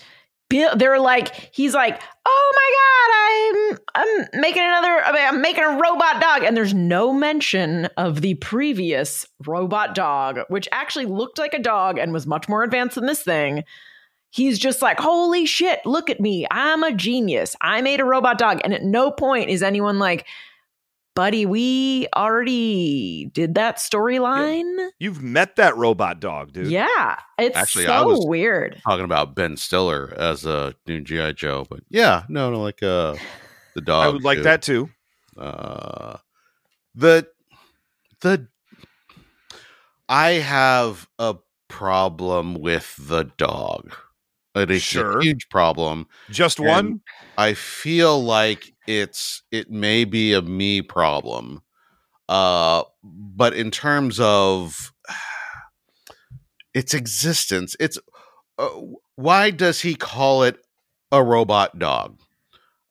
[0.51, 5.03] They're like, he's like, oh my god, I'm I'm making another.
[5.03, 9.95] I mean, I'm making a robot dog, and there's no mention of the previous robot
[9.95, 13.63] dog, which actually looked like a dog and was much more advanced than this thing.
[14.31, 16.47] He's just like, holy shit, look at me.
[16.49, 17.55] I'm a genius.
[17.59, 18.61] I made a robot dog.
[18.63, 20.25] And at no point is anyone like,
[21.15, 24.89] buddy, we already did that storyline.
[24.99, 26.67] You've met that robot dog, dude.
[26.67, 27.17] Yeah.
[27.37, 28.79] It's Actually, so I was- weird.
[28.83, 33.15] talking about Ben Stiller as a new GI Joe, but yeah, no, no, like uh,
[33.75, 34.05] the dog.
[34.05, 34.43] I would like too.
[34.43, 34.89] that too.
[35.37, 36.17] Uh,
[36.95, 37.27] the
[38.21, 38.47] the
[40.09, 41.35] I have a
[41.69, 43.93] problem with the dog.
[44.53, 45.19] It is Sure.
[45.19, 46.07] a huge problem.
[46.29, 47.01] Just And one.
[47.41, 51.61] I feel like it's it may be a me problem.
[52.29, 54.93] Uh but in terms of
[56.75, 57.97] its existence, it's
[58.59, 58.69] uh,
[59.15, 60.57] why does he call it
[61.11, 62.19] a robot dog?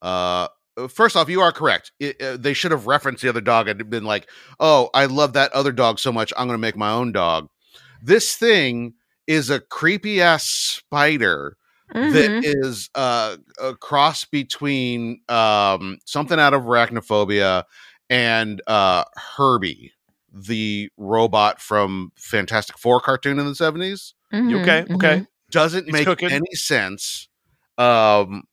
[0.03, 0.49] Uh
[0.89, 1.93] first off, you are correct.
[2.01, 5.35] It, uh, they should have referenced the other dog and been like, "Oh, I love
[5.35, 6.33] that other dog so much.
[6.37, 7.49] I'm going to make my own dog."
[8.03, 8.95] This thing
[9.29, 11.57] is a creepy ass spider
[11.95, 12.13] Mhm.
[12.13, 17.65] that is uh, a cross between um, something out of arachnophobia
[18.09, 19.93] and uh, Herbie,
[20.33, 24.15] the robot from Fantastic Four cartoon in the 70s.
[24.33, 24.95] You Mhm, okay?
[24.95, 25.27] Okay.
[25.51, 26.31] Doesn't He's make cooking.
[26.31, 27.29] any sense.
[27.79, 28.45] Um,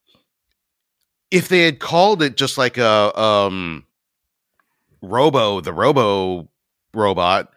[1.32, 3.86] if they had called it just like a um,
[5.02, 6.50] Robo, the Robo
[6.93, 7.50] robot,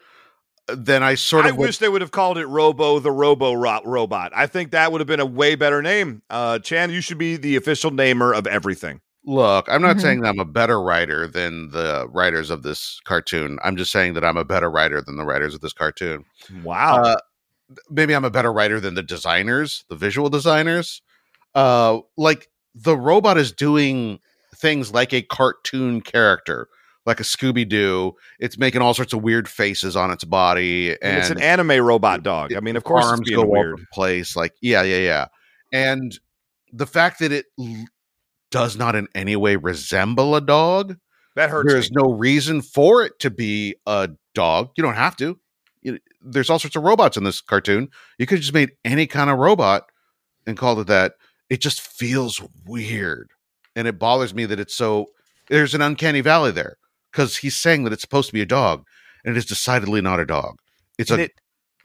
[0.77, 3.53] then I sort I of would- wish they would have called it Robo the Robo
[3.53, 4.33] Ro- Robot.
[4.35, 6.23] I think that would have been a way better name.
[6.31, 9.01] Uh, Chan, you should be the official namer of everything.
[9.25, 10.01] Look, I'm not Mhm.
[10.01, 13.59] saying that I'm a better writer than the writers of this cartoon.
[13.63, 16.25] I'm just saying that I'm a better writer than the writers of this cartoon.
[16.65, 17.03] Wow.
[17.03, 17.17] Uh,
[17.91, 21.03] maybe I'm a better writer than the designers, the visual designers.
[21.55, 24.21] Uh, like the robot is doing
[24.57, 26.69] things like a cartoon character,
[27.07, 28.13] like a Scooby Doo.
[28.39, 31.81] It's making all sorts of weird faces on its body, And and it's an anime
[31.85, 32.53] robot dog.
[32.55, 33.67] I mean, of course, it's arms go all weird.
[33.75, 34.37] over the place.
[34.37, 35.27] Like, yeah, yeah, yeah.
[35.73, 36.19] And
[36.73, 37.85] the fact that it l-
[38.51, 40.97] does not in any way resemble a dog,
[41.37, 41.73] That hurts.
[41.73, 41.97] there's me.
[42.03, 44.71] no reason for it to be a dog.
[44.77, 45.39] You don't have to.
[45.83, 47.89] You- there's all sorts of robots in this cartoon.
[48.19, 49.85] You could just made any kind of robot
[50.47, 51.15] and called it that.
[51.49, 53.31] It just feels weird.
[53.75, 55.07] And it bothers me that it's so
[55.49, 56.77] there's an uncanny valley there
[57.13, 58.85] because he's saying that it's supposed to be a dog
[59.25, 60.57] and it is decidedly not a dog.
[60.99, 61.33] It's And a it-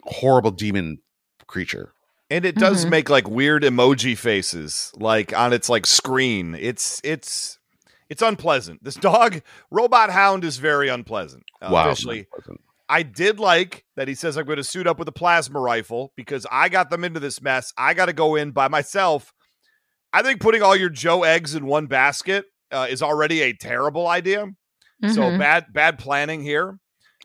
[0.04, 0.98] horrible demon
[1.46, 1.92] creature.
[2.30, 2.90] and it does Mhm.
[2.90, 7.58] make like weird emoji faces like on its like screen it's it's
[8.08, 11.86] it's unpleasant this dog robot hound is very unpleasant uh, wow.
[11.88, 12.26] officially
[12.88, 16.12] i did like that he says i'm going to suit up with a plasma rifle
[16.16, 19.32] because i got them into this mess i got to go in by myself
[20.12, 24.08] i think putting all your joe eggs in one basket uh, is already a terrible
[24.08, 24.46] idea
[25.02, 25.38] so Mhm.
[25.38, 26.78] bad bad planning here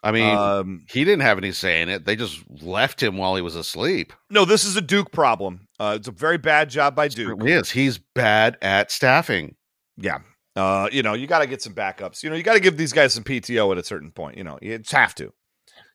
[0.03, 2.05] I mean, um he didn't have any say in it.
[2.05, 4.13] They just left him while he was asleep.
[4.29, 7.49] no this is a duke problem uh, it's a very bad job by duke It
[7.49, 7.69] is.
[7.71, 9.55] He's bad at staffing.
[9.97, 10.19] Yeah.
[10.55, 12.21] Uh, you know, you got to get some backups.
[12.23, 14.37] You know, you got to give these guys some PTO at a certain point.
[14.37, 15.31] You know, you just have to.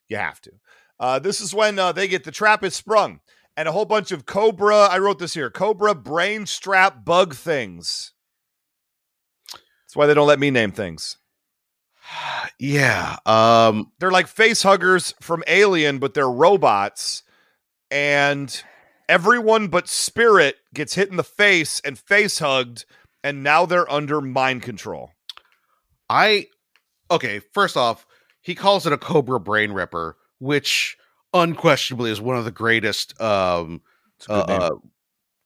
[0.08, 0.52] You have to.
[0.98, 3.20] Uh, this is when uh, they get the trap is sprung
[3.56, 4.86] and a whole bunch of Cobra.
[4.86, 8.12] I wrote this here Cobra brain strap bug things.
[9.52, 11.18] That's why they don't let me name things.
[12.58, 13.16] Yeah.
[13.26, 13.92] Um.
[13.98, 17.22] They're like face huggers from Alien, but they're robots.
[17.90, 18.62] And
[19.08, 22.86] everyone but Spirit gets hit in the face and face hugged.
[23.22, 25.10] And now they're under mind control.
[26.08, 26.46] I.
[27.10, 27.40] Okay.
[27.52, 28.06] First off,
[28.40, 30.96] he calls it a Cobra Brain Ripper, which
[31.34, 33.82] unquestionably is one of the greatest um
[34.18, 34.62] It's a good name.
[34.62, 34.70] uh,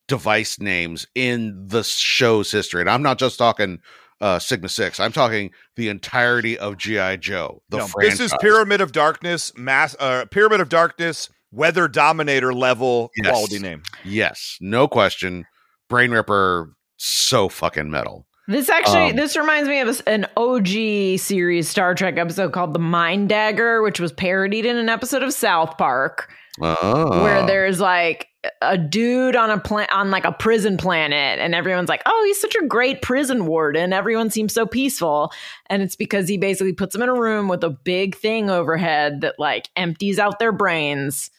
[0.07, 2.81] device names in the show's history.
[2.81, 3.79] And I'm not just talking
[4.21, 4.99] uh, Sigma Six.
[4.99, 7.61] I'm talking the entirety of GI Joe.
[7.69, 8.19] The No, franchise.
[8.19, 13.29] this is Pyramid of Darkness, mass uh, Pyramid of Darkness, Weather Dominator level Yes.
[13.31, 13.83] quality name.
[14.05, 15.45] Yes, no question.
[15.89, 18.25] Brain Ripper, so fucking metal.
[18.51, 22.79] This actually Um, this reminds me of an OG series Star Trek episode called The
[22.79, 26.29] Mind Dagger, which was parodied in an episode of South Park,
[26.61, 27.23] Oh.
[27.23, 28.27] where there's like
[28.61, 32.41] a dude on a plan on like a prison planet, and everyone's like, "Oh, he's
[32.41, 35.31] such a great prison warden." Everyone seems so peaceful,
[35.69, 39.21] and it's because he basically puts them in a room with a big thing overhead
[39.21, 41.29] that like empties out their brains,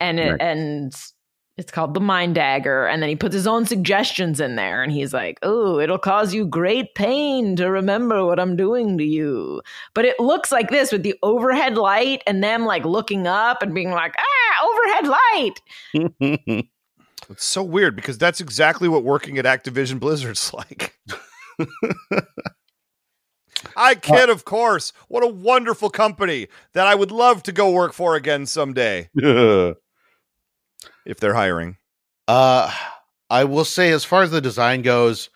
[0.00, 0.40] and it Right.
[0.42, 0.92] and
[1.58, 4.92] it's called the mind dagger and then he puts his own suggestions in there and
[4.92, 9.62] he's like oh it'll cause you great pain to remember what i'm doing to you
[9.94, 13.74] but it looks like this with the overhead light and them like looking up and
[13.74, 15.18] being like ah overhead
[15.94, 16.66] light
[17.30, 20.98] It's so weird because that's exactly what working at Activision Blizzard's like.
[23.76, 24.92] I kid, of course.
[25.08, 29.08] What a wonderful company that I would love to go work for again someday
[31.06, 31.76] if they're hiring.
[32.28, 32.72] Uh,
[33.30, 35.30] I will say, as far as the design goes,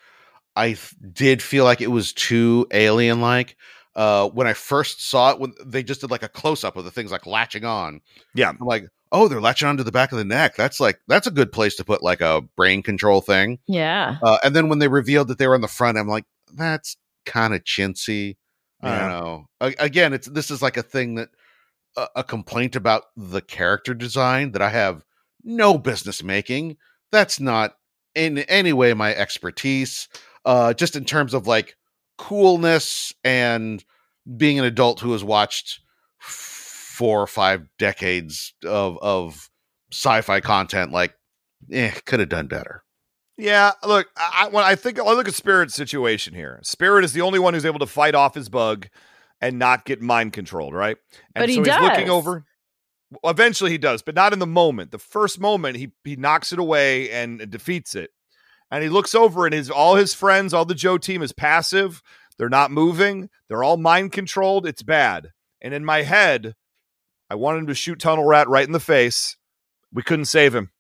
[0.57, 3.57] I th- did feel like it was too alien like.
[3.97, 6.85] Uh, when I first saw it, when they just did like a close up of
[6.85, 8.01] the things like latching on,
[8.35, 8.51] Yeah.
[8.51, 10.55] I'm like, oh, they're latching onto the back of the neck.
[10.57, 13.59] That's like that's a good place to put like a brain control thing.
[13.67, 16.25] yeah Uh, and then when they revealed that they were on the front, I'm like,
[16.55, 18.37] that's kind of chintzy.
[18.83, 19.47] I don't know.
[19.61, 21.29] A- again, it's this is like a thing that
[21.97, 25.05] a, a complaint about the character design that I have
[25.45, 26.77] no business making.
[27.13, 27.75] That's not
[28.15, 30.09] in any way my expertise.
[30.45, 31.77] Uh, just in terms of like
[32.19, 33.85] coolness and
[34.37, 35.81] being an adult who has watched
[36.19, 39.49] four or five decades of of
[39.93, 41.15] sci-fi content, like,
[41.73, 42.85] eh, could have done better.
[43.37, 46.61] Yeah, look, I, I when I think I look at Spirit's situation here.
[46.63, 48.89] Spirit is the only one who's able to fight off his bug
[49.41, 50.99] and not get mind controlled, right?
[51.35, 52.45] And But he he's looking over.
[53.11, 54.93] Well, eventually, he does, but not in the moment.
[54.93, 58.11] The first moment, he he knocks it away and defeats it.
[58.71, 62.03] And he looks over, and his all his friends, all the Joe team is passive.
[62.39, 63.29] They're not moving.
[63.49, 64.67] They're all mind controlled.
[64.67, 65.33] It's bad.
[65.61, 66.55] And in my head,
[67.29, 69.37] I wanted him to shoot Tunnel Rat right in the face.
[69.93, 70.71] We couldn't save him.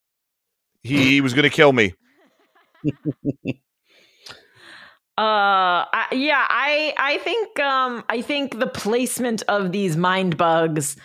[0.82, 1.94] He was going to kill me.
[5.18, 10.96] Uh, I, yeah, I I think um I think the placement of these mind bugs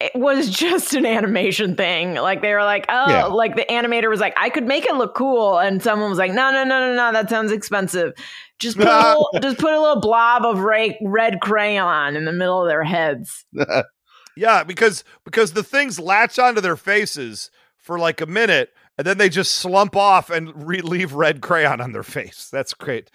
[0.00, 2.14] it was just an animation thing.
[2.14, 3.24] Like they were like, oh, Yeah.
[3.26, 6.32] like the animator was like, I could make it look cool, and someone was like,
[6.32, 8.12] no, no, no, no, no, that sounds expensive.
[8.58, 12.32] Just put a little, just put a little blob of red, red crayon in the
[12.32, 13.44] middle of their heads.
[14.36, 19.16] Yeah, because because the things latch onto their faces for like a minute, and then
[19.16, 22.48] they just slump off and re- leave red crayon on their face.
[22.50, 23.12] That's great.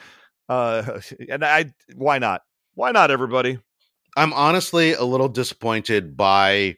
[0.47, 2.43] Uh, and I, why not?
[2.75, 3.59] Why not, everybody?
[4.19, 6.75] I'm honestly a little disappointed by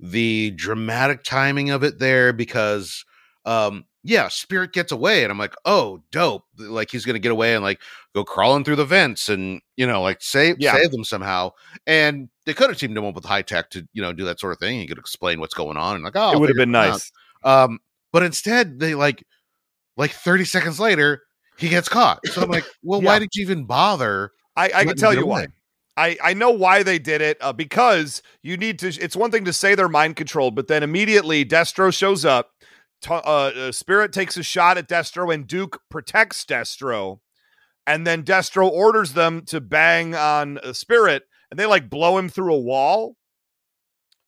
[0.00, 3.04] the dramatic timing of it there because
[3.44, 7.32] um yeah, Spirit gets away and I'm like, "Oh, dope." Like he's going to get
[7.32, 7.80] away and like
[8.14, 10.72] go crawling through the vents and, you know, like save Yeah.
[10.72, 11.50] save them somehow.
[11.86, 14.54] And they could have teamed him up with Hi-Tech to, you know, do that sort
[14.54, 14.80] of thing.
[14.80, 16.92] He could explain what's going on and like, "Oh, it would have been it out."
[16.92, 17.12] nice.
[17.44, 17.78] Um,
[18.10, 19.22] but instead, they like,
[19.98, 21.22] like 30 seconds later,
[21.58, 22.26] he gets caught.
[22.26, 23.06] So I'm like, well, Yeah.
[23.08, 24.32] why did you even bother?
[24.56, 25.42] I, I can tell you why.
[25.42, 25.48] away?
[25.96, 28.88] I, I know why they did it uh, because you need to.
[28.88, 32.52] It's one thing to say they're mind controlled, but then immediately Destro shows up.
[33.02, 37.20] T- uh, uh, Spirit takes a shot at Destro, and Duke protects Destro.
[37.86, 42.28] And then Destro orders them to bang on uh, Spirit, and they like blow him
[42.28, 43.16] through a wall.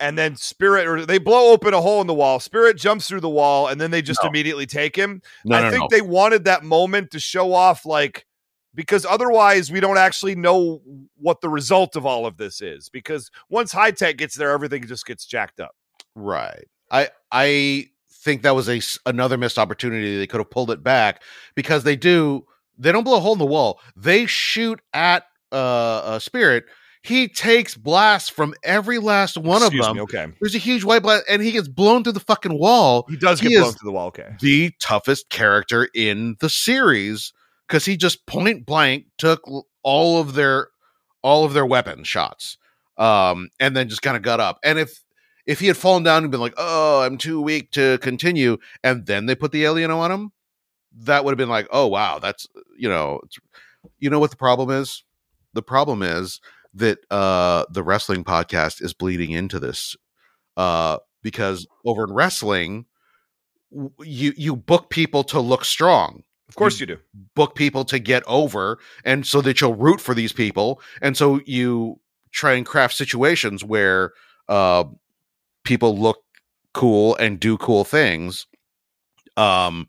[0.01, 2.41] And then Spirit, or they blow open a hole in the wall.
[2.41, 4.29] Spirit jumps through the wall, and then they just No.
[4.29, 5.23] immediately take him.
[5.45, 8.27] No, I no, think they wanted that moment to show off, like,
[8.75, 10.81] because otherwise we don't actually know
[11.17, 12.89] what the result of all of this is.
[12.89, 15.73] Because once Hi-Tech gets there, everything just gets jacked up.
[16.15, 16.65] Right.
[16.91, 20.19] I I think that was a another missed opportunity.
[20.19, 21.23] They could have pulled it back
[21.55, 22.47] because they do.
[22.79, 23.81] They don't blow a hole in the wall.
[23.97, 26.65] They shoot at uh, a spirit.
[27.05, 29.97] He takes blasts from every last one Excuse of them.
[29.97, 30.27] me, okay.
[30.41, 33.07] There's a huge white blast, and he gets blown through the fucking wall.
[33.09, 34.07] He does He get blown through the wall.
[34.09, 34.37] Okay.
[34.41, 37.33] the toughest character in the series
[37.67, 39.43] because he just point blank took
[39.83, 40.69] all of their
[41.23, 42.59] all of their weapon shots
[42.99, 44.59] um and then just kind of got up.
[44.65, 45.03] And if
[45.47, 49.07] if he had fallen down and been like oh i'm too weak to continue and
[49.07, 50.31] then they put the alien on him
[50.95, 52.47] that would have been like oh wow that's
[52.79, 53.21] you know
[53.99, 55.05] you know what the problem is?
[55.55, 56.41] The problem is
[56.75, 59.95] that uh the wrestling podcast is bleeding into this
[60.57, 62.87] uh because over in wrestling
[64.01, 66.99] you you book people to look strong Of course you do.
[67.35, 71.41] book people to get over and so that you'll root for these people and so
[71.47, 71.99] you
[72.31, 74.13] try and craft situations where
[74.49, 74.85] uh
[75.65, 76.23] people look
[76.75, 78.47] cool and do cool things
[79.37, 79.89] um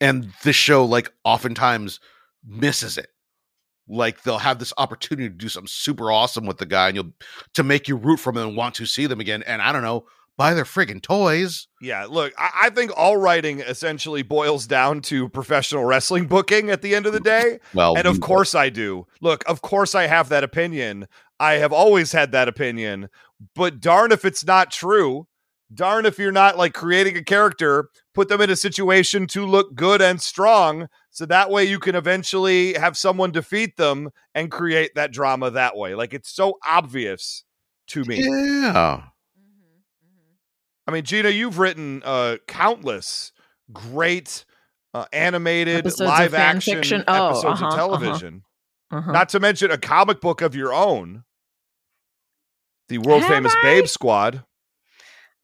[0.00, 2.00] and this show like oftentimes
[2.46, 3.08] misses it
[3.88, 7.12] like they'll have this opportunity to do something super awesome with the guy and you'll
[7.54, 9.82] to make you root for them and want to see them again and i don't
[9.82, 10.06] know
[10.38, 15.28] buy their friggin' toys Yeah, look, I, I think all writing essentially boils down to
[15.28, 17.58] professional wrestling booking at the end of the day.
[17.74, 19.06] well and of course I do.
[19.20, 21.08] Look, of course I have that opinion.
[21.38, 23.08] I have always had that opinion,
[23.54, 25.26] but darn if it's not true.
[25.74, 29.74] Darn if you're not like creating a character, put them in a situation to look
[29.74, 34.92] good and strong so that way you can eventually have someone defeat them and create
[34.94, 35.94] that drama that way.
[35.94, 37.44] Like it's so obvious
[37.88, 38.24] to me.
[38.24, 39.02] yeah
[40.88, 43.32] I mean, Gina, you've written uh, countless
[43.70, 44.46] great
[44.94, 47.04] uh, animated Episodes live action fiction?
[47.06, 47.76] Oh, episodes uh-huh, of uh-huh.
[47.76, 48.42] television.
[48.90, 49.12] Uh-huh.
[49.12, 51.24] Not to mention a comic book of your own,
[52.88, 53.62] the world Have famous I?
[53.62, 54.44] Babe Squad.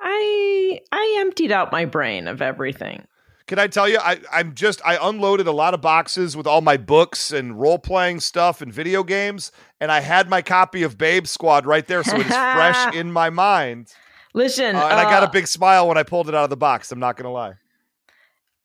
[0.01, 3.07] I I emptied out my brain of everything.
[3.47, 3.99] Can I tell you?
[3.99, 7.79] I, I'm just I unloaded a lot of boxes with all my books and role
[7.79, 12.03] playing stuff and video games, and I had my copy of Babe Squad right there,
[12.03, 13.93] so it is fresh in my mind.
[14.35, 16.51] Listen, Uh, and I got a uh, big smile when I pulled it out of
[16.51, 16.91] the box.
[16.93, 17.55] I'm not gonna lie.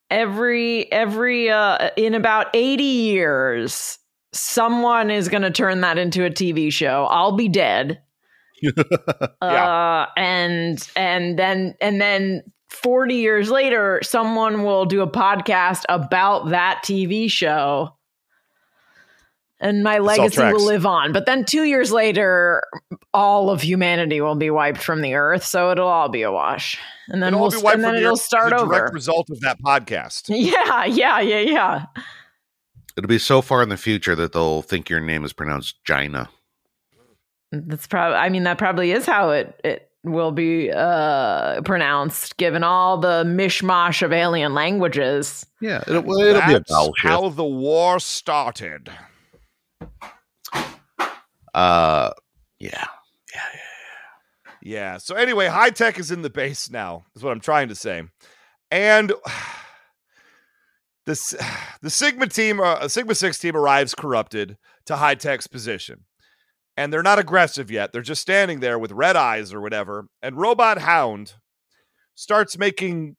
[0.09, 3.99] every every uh in about 80 years
[4.34, 7.05] someone is going to turn that into a TV show.
[7.09, 8.01] I'll be dead.
[9.41, 16.49] Uh and and then and then 40 years later someone will do a podcast about
[16.49, 17.95] that TV show.
[19.62, 21.12] And my legacy will live on.
[21.12, 22.64] But then 2 years later
[23.14, 26.78] all of humanity will be wiped from the earth, so it'll all be a wash.
[27.10, 28.84] And then It'll we'll be wiped and then the it'll earth as start a direct
[28.86, 28.93] over.
[28.93, 30.28] result of that podcast.
[30.30, 31.86] Yeah, yeah, yeah, yeah.
[32.95, 36.30] It'll be so far in the future that they'll think your name is pronounced Gina.
[37.51, 38.18] That's probably.
[38.18, 43.24] I mean, that probably is how it it will be uh pronounced, given all the
[43.26, 45.45] mishmash of alien languages.
[45.60, 48.89] Yeah, it'll, it'll be a That's vowel how the war started.
[51.53, 52.11] Uh,
[52.59, 52.86] yeah.
[53.34, 53.41] Yeah.
[53.53, 54.51] Yeah.
[54.61, 54.97] yeah.
[54.97, 57.03] So anyway, Hi-Tech is in the base now.
[57.15, 58.03] Is what I'm trying to say,
[58.71, 59.13] and
[61.05, 61.36] this
[61.82, 66.05] the Sigma team, uh, Sigma Six team arrives corrupted to Hi-Tech's position,
[66.77, 67.91] and they're not aggressive yet.
[67.91, 70.07] They're just standing there with red eyes or whatever.
[70.21, 71.34] And Robot Hound
[72.15, 73.15] starts making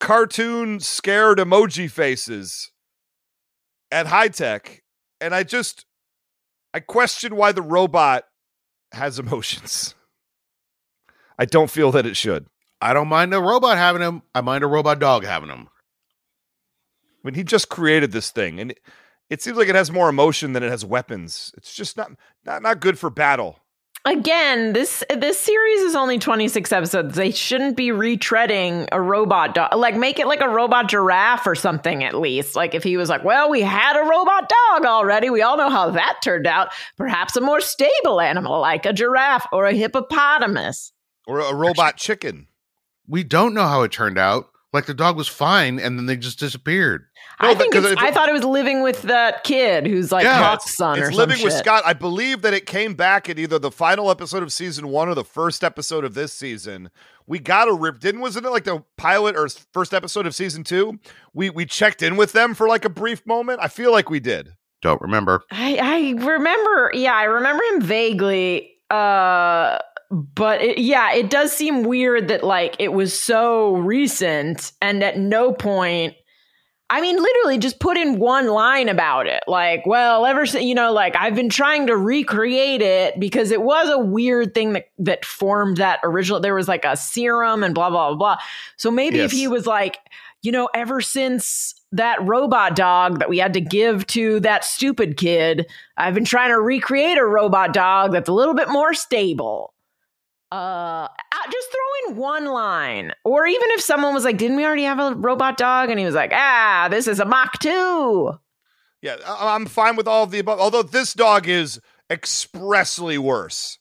[0.00, 2.70] cartoon scared emoji faces
[3.90, 4.82] at Hi-Tech,
[5.20, 5.86] and I just
[6.74, 8.24] I question why the robot
[8.92, 9.94] has emotions.
[11.38, 12.46] I don't feel that it should.
[12.80, 14.22] I don't mind a robot having them.
[14.34, 15.68] I mind a robot dog having them.
[16.98, 18.74] I mean, he just created this thing, and
[19.30, 21.54] it seems like it has more emotion than it has weapons.
[21.56, 22.10] It's just not
[22.44, 23.60] not not good for battle.
[24.06, 27.14] Again, this this series is only 26 episodes.
[27.14, 29.74] They shouldn't be retreading a robot dog.
[29.74, 32.54] Like make it like a robot giraffe or something at least.
[32.54, 35.30] Like if he was like, "Well, we had a robot dog already.
[35.30, 36.68] We all know how that turned out.
[36.98, 40.92] Perhaps a more stable animal like a giraffe or a hippopotamus."
[41.26, 42.48] Or a robot chicken.
[43.08, 44.50] We don't know how it turned out.
[44.74, 47.06] Like the dog was fine, and then they just disappeared.
[47.42, 50.12] No, I think because it's, it's- I thought it was living with that kid who's
[50.12, 51.64] like Yeah, Hawk's son or it's some living with shit.
[51.64, 51.82] Scott.
[51.84, 55.14] I believe that it came back in either the final episode of season one or
[55.14, 56.90] the first episode of this season.
[57.26, 57.98] We got a rip.
[58.00, 60.98] Didn't wasn't it like the pilot or first episode of season two?
[61.32, 63.60] We we checked in with them for like a brief moment.
[63.62, 64.54] I feel like we did.
[64.82, 65.42] Don't remember.
[65.50, 68.70] I, I remember, yeah, I remember him vaguely.
[68.90, 69.78] Uh,
[70.10, 75.18] but it, yeah, it does seem weird that like it was so recent and at
[75.18, 76.14] no point.
[76.90, 79.42] I mean, literally, just put in one line about it.
[79.48, 83.62] Like, well, ever since you know, like I've been trying to recreate it because it
[83.62, 86.40] was a weird thing that that formed that original.
[86.40, 88.16] There was like a serum and blah blah blah.
[88.16, 88.36] blah.
[88.76, 89.98] So maybe if he was like,
[90.42, 95.16] you know, ever since that robot dog that we had to give to that stupid
[95.16, 95.66] kid,
[95.96, 99.73] I've been trying to recreate a robot dog that's a little bit more stable.
[100.54, 101.08] Uh,
[101.50, 104.98] just throw in one line, or even if someone was like, "Didn't we already have
[104.98, 108.32] a robot dog?" and he was like, "Ah, this is a Mach 2.
[109.02, 110.58] Yeah, I'm fine with all of the above.
[110.60, 113.78] Although this dog is expressly worse.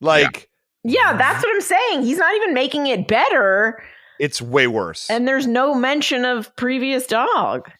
[0.00, 0.48] Like
[0.84, 2.02] Yeah, that's what I'm saying.
[2.02, 3.82] He's not even making it better,
[4.18, 5.10] it's way worse.
[5.10, 7.70] and there's no mention of previous dog.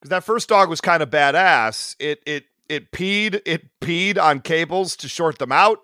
[0.00, 1.96] because that first dog was kind of badass.
[1.98, 5.78] It it it peed it peed on cables to short them out.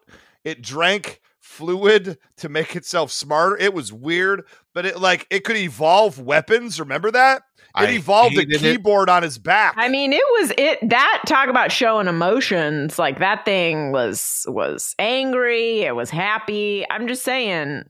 [0.44, 1.20] It drank
[1.52, 3.56] fluid to make itself smarter.
[3.56, 4.44] It was weird,
[4.74, 6.80] but it like it could evolve weapons.
[6.80, 7.42] Remember that?
[7.76, 8.60] It I evolved a hated it.
[8.60, 9.74] keyboard on his back.
[9.76, 12.98] I mean, it was it that talk about showing emotions.
[12.98, 15.80] Like that thing was was angry.
[15.82, 16.86] It was happy.
[16.90, 17.84] I'm just saying,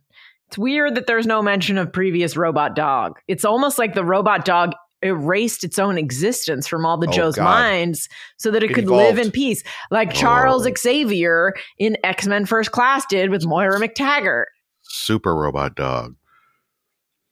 [0.49, 3.19] it's weird that there's no mention of previous robot dog.
[3.29, 4.73] It's almost like the robot dog
[5.03, 7.45] erased its own existence from all the Oh, Joe's God.
[7.45, 10.13] minds so that it, It could live in peace, like oh.
[10.13, 10.73] Charles Oh.
[10.77, 14.47] Xavier in X Men First Class did with Moira MacTaggert.
[14.83, 16.17] Super robot dog.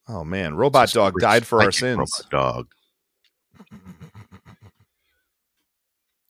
[0.09, 1.99] oh man, robot It's a dog died for our sins.
[1.99, 2.69] Robot dog.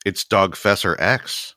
[0.05, 1.55] It's Dog Fesser X.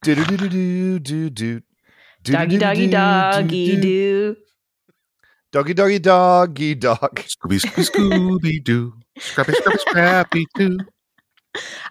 [0.02, 1.62] Do-do-do-do-do-do.
[2.22, 4.36] Doggy, doggy, doggy, do.
[5.52, 6.98] Doggy, doggy, doggy, dog.
[7.20, 8.92] Scooby, Scooby, Scooby Doo.
[9.18, 10.78] Scrappy, Scrappy, Scrappy Doo.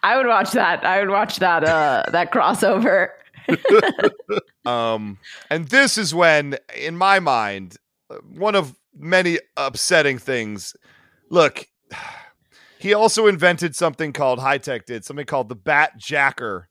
[0.03, 0.85] I would watch that.
[0.85, 1.63] I would watch that.
[1.63, 3.09] Uh, that crossover.
[4.65, 5.19] Um,
[5.51, 7.77] and this is when, in my mind,
[8.09, 10.75] uh, one of many upsetting things.
[11.29, 11.67] Look,
[12.79, 16.67] he also invented something called Hi-Tech did something called the Bat Jacker,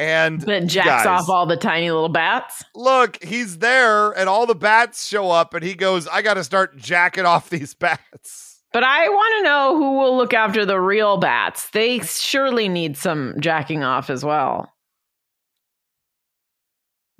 [0.00, 2.64] and that jacks guys, off all the tiny little bats.
[2.74, 6.44] Look, he's there, and all the bats show up, and he goes, "I got to
[6.44, 10.80] start jacking off these bats." But I want to know who will look after the
[10.80, 11.68] real bats.
[11.70, 14.72] They surely need some jacking off as well.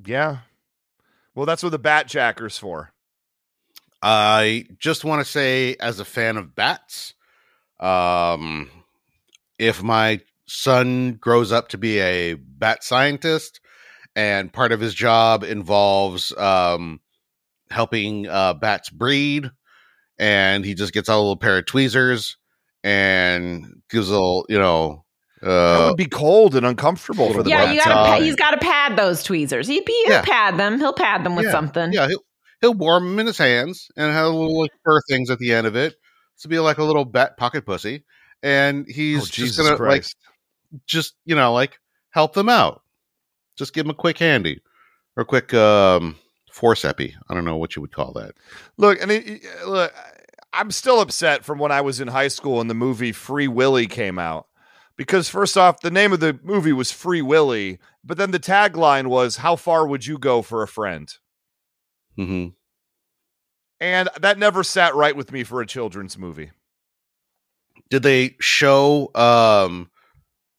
[0.07, 0.39] Yeah,
[1.35, 2.93] well, that's what the Bat Jacker's for.
[4.03, 7.13] I just want to say, as a fan of bats,
[7.79, 8.71] um,
[9.59, 10.21] if my
[10.51, 13.61] son grows up to be a bat scientist
[14.17, 17.01] and part of his job involves um,
[17.71, 19.51] helping uh, bats breed,
[20.19, 22.37] and he just gets out a little pair of tweezers
[22.83, 25.05] and gives a little, you know,
[25.43, 27.75] That uh, would be cold and uncomfortable for the yeah, bat.
[27.75, 27.95] you gotta.
[27.95, 29.69] Pa- he's got to pad those tweezers.
[29.69, 30.23] He, he'll Yeah.
[30.23, 30.79] pad them.
[30.79, 31.93] He'll pad them with Yeah, something.
[31.93, 32.25] Yeah, he'll
[32.61, 35.67] he'll warm them in his hands and have little like fur things at the end
[35.67, 35.95] of it
[36.41, 38.05] to be like a little bat pocket pussy.
[38.43, 40.17] And he's oh, just Jesus gonna like Christ!
[40.87, 41.79] Just you know like
[42.11, 42.83] help them out.
[43.57, 44.61] Just give them a quick handy
[45.17, 46.17] or a quick um
[46.53, 47.15] forcepi.
[47.29, 48.35] I don't know what you would call that.
[48.77, 49.93] Look, and it, look,
[50.53, 53.87] I'm still upset from when I was in high school and the movie Free Willy
[53.87, 54.47] came out.
[54.97, 59.07] Because first off, the name of the movie was Free Willy, but then the tagline
[59.07, 61.09] was "How far would you go for a friend?"
[62.19, 62.49] mm-hmm
[63.81, 66.51] And that never sat right with me for a children's movie.
[67.89, 69.91] Did they show um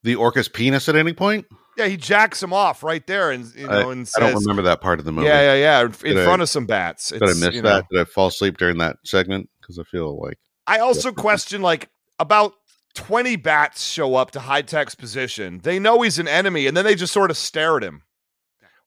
[0.04, 1.45] the orca's penis at any point?
[1.78, 4.82] Yeah, he jacks him off right there, and you know, and I don't remember that
[4.82, 5.28] part of the movie.
[5.28, 7.10] "Yeah, yeah, yeah," in Did I- front of some bats.
[7.10, 7.64] Did I miss that?
[7.64, 7.82] know.
[7.89, 9.49] Did I fall asleep during that segment?
[9.62, 10.38] Because I feel like
[10.68, 11.89] I also question like
[12.20, 12.54] about
[12.95, 15.62] 20 bats show up to Hi-Tech's position.
[15.64, 18.04] They know he's an enemy, and then they just sort of stare at him.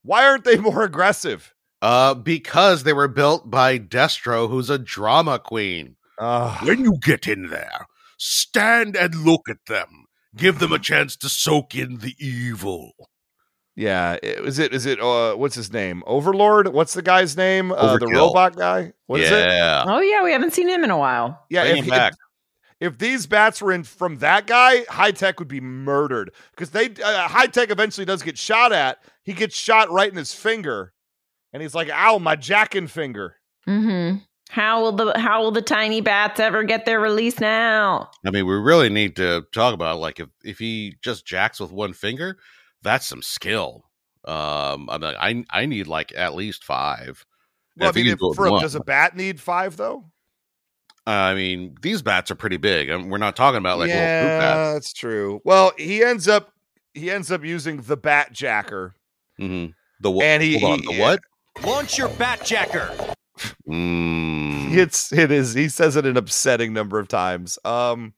[0.02, 1.54] Why aren't they more aggressive?
[1.80, 5.96] Uh, because they were built by Destro, who's a drama queen.
[6.18, 6.66] Ugh.
[6.66, 7.86] When you get in there,
[8.18, 10.03] stand and look at them.
[10.36, 12.92] Give them a chance to soak in the evil.
[13.76, 16.02] yeah, i- is it is it uh what's his name?
[16.06, 16.68] Overlord?
[16.68, 17.72] What's the guy's name?
[17.72, 18.92] Uh, the robot guy?
[19.06, 19.46] What is it?
[19.86, 21.44] Oh yeah, we haven't seen him in a while.
[21.50, 22.12] Yeah, Bring if, back.
[22.80, 26.86] If, if these bats were in from that guy, Hi-Tech would be murdered because they
[27.02, 28.98] uh, Hi-Tech eventually does get shot at.
[29.22, 30.92] He gets shot right in his finger,
[31.52, 33.36] and he's like, "Ow, my jacking finger."
[33.68, 34.18] Mm-hmm.
[34.50, 38.10] How will the how will the tiny bats ever get their release now?
[38.26, 41.72] I mean, we really need to talk about like if if he just jacks with
[41.72, 42.36] one finger,
[42.82, 43.84] that's some skill.
[44.26, 47.24] Um, I mean, I I need like at least five.
[47.76, 48.62] Well, If I mean, if, for, one.
[48.62, 50.04] does a bat need five though?
[51.06, 52.88] I mean, these bats are pretty big.
[52.88, 54.72] and we're not talking about like little yeah, fruit bats.
[54.74, 55.40] that's true.
[55.44, 56.52] Well, he ends up
[56.92, 58.94] he ends up using the bat jacker,
[59.40, 59.72] Mm-hmm.
[60.00, 60.24] The what?
[60.24, 61.20] and he, hold on, he- the what?
[61.64, 62.90] Launch your bat jacker.
[63.68, 65.54] Mm, It's it is.
[65.54, 67.58] He says it an upsetting number of times.
[67.64, 68.14] Um,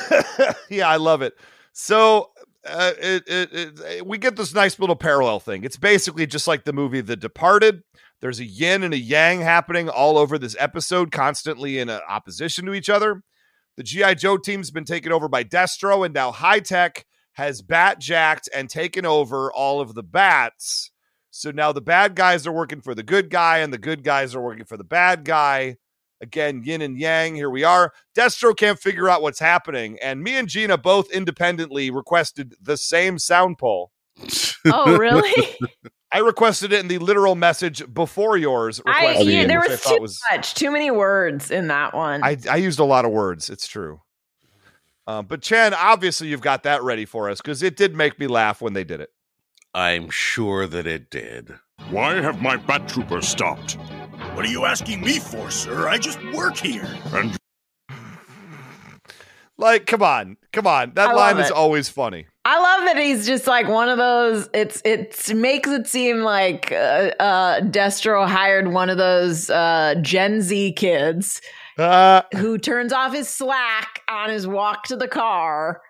[0.69, 1.35] yeah, I love it.
[1.73, 2.31] So
[2.67, 5.65] uh, it, it, it we get this nice little parallel thing.
[5.65, 7.83] It's basically just like the movie The Departed.
[8.21, 12.65] There's a yin and a yang happening all over this episode, constantly in uh, opposition
[12.67, 13.23] to each other.
[13.77, 17.05] The GI Joe team's been taken over by Destro, and now Hi-Tech
[17.35, 20.91] has bat jacked and taken over all of the bats.
[21.37, 24.35] So now the bad guys are working for the good guy, and the good guys
[24.35, 25.77] are working for the bad guy.
[26.23, 27.35] Again, yin and yang.
[27.35, 27.93] Here we are.
[28.17, 33.19] Destro can't figure out what's happening, and me and Gina both independently requested the same
[33.19, 33.91] sound poll.
[34.65, 35.57] Oh really?
[36.11, 38.81] I requested it in the literal message before yours.
[38.87, 42.25] I yeah, there was too much, too many words in that one.
[42.25, 43.51] I, I used a lot of words.
[43.51, 44.01] It's true.
[45.07, 48.27] Um, but Chen, obviously you've got that ready for us because it did make me
[48.27, 49.11] laugh when they did it.
[49.77, 51.55] I'm sure that it did.
[51.91, 53.73] Why have my bat troopers stopped?
[54.33, 55.87] What are you asking me for, sir?
[55.87, 56.89] I just work here.
[57.13, 57.37] And
[59.59, 60.93] Like, come on, come on.
[60.95, 62.27] That I line is always funny.
[62.47, 64.49] I love that he's just like one of those.
[64.55, 70.41] It's it makes it seem like uh, uh, Destro hired one of those uh, Gen
[70.41, 71.43] Z kids
[71.77, 75.83] Uh, who turns off his Slack on his walk to the car,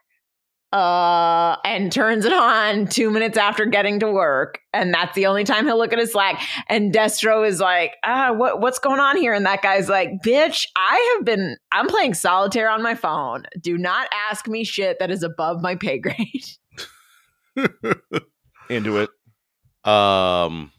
[0.72, 5.44] uh, and turns it on two minutes after getting to work, and that's the only
[5.44, 6.40] time he'll look at his Slack.
[6.68, 10.66] And Destro is like, "Ah, what what's going on here?" And that guy's like, "Bitch,
[10.76, 13.44] I have been I'm playing solitaire on my phone.
[13.60, 16.46] Do not ask me shit that is above my pay grade."
[18.68, 19.10] into it.
[19.90, 20.72] Um,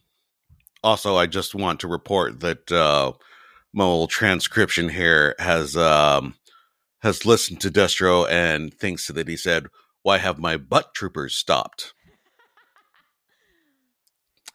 [0.83, 3.13] also, I just want to report that uh,
[3.73, 6.35] my transcription here has um,
[7.01, 9.67] has listened to Destro and thinks that he said,
[10.03, 11.93] "Why have my butt troopers stopped?"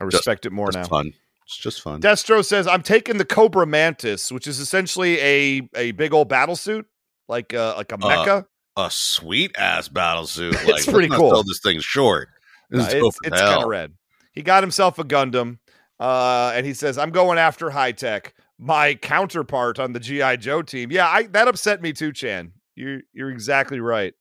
[0.01, 0.97] I respect it more Just now.
[0.97, 1.13] fun.
[1.45, 2.01] It's just fun.
[2.01, 6.57] Destro says, "I'm taking the Cobra Mantis, which is essentially a a big old battle
[6.57, 6.87] suit,
[7.29, 8.47] like a like a mecha.
[8.77, 10.55] a sweet ass battle suit.
[10.55, 11.31] It's Like, let's pretty cool.
[11.31, 12.29] Sell this thing short.
[12.71, 13.93] This is dope it's it's kind of red.
[14.33, 15.59] He got himself a Gundam,
[16.01, 18.35] uh, and he says, "I'm going after Hi-Tech."
[18.65, 20.93] My counterpart on the GI Joe team.
[20.93, 22.53] Yeah, I, that upset me too, Chan.
[22.77, 24.15] You're you're exactly right.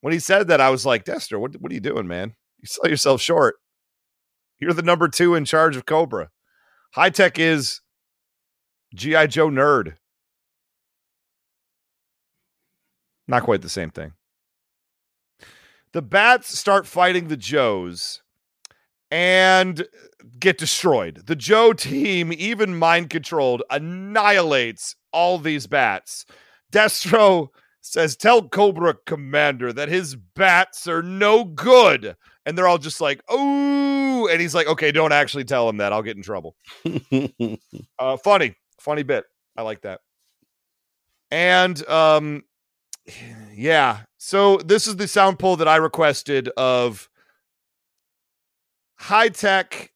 [0.00, 2.34] When he said that, I was like, Destro, what what are you doing, man?
[2.58, 3.54] You sell yourself short.
[4.58, 6.30] You're the number two in charge of Cobra.
[6.94, 7.80] Hi-Tech is
[8.94, 9.94] GI Joe nerd.
[13.28, 14.12] Not quite the same thing.
[15.92, 18.22] The bats start fighting the Joes
[19.12, 19.86] and
[20.38, 21.22] get destroyed.
[21.26, 26.24] The Joe team, even mind controlled, annihilates all these bats.
[26.72, 27.48] Destro
[27.80, 32.16] says, Tell Cobra Commander that his bats are no good.
[32.44, 35.92] And they're all just like, Oh, and he's like, Okay, don't actually tell him that.
[35.92, 36.56] I'll get in trouble.
[37.98, 39.24] Uh, funny, funny bit.
[39.56, 40.00] I like that.
[41.30, 42.42] And um,
[43.54, 44.00] yeah.
[44.18, 47.08] So this is the sound pull that I requested of
[48.96, 49.91] Hi-Tech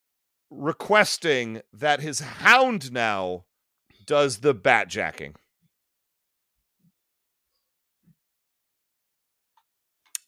[0.50, 3.44] requesting that his hound now
[4.06, 5.34] does the bat jacking.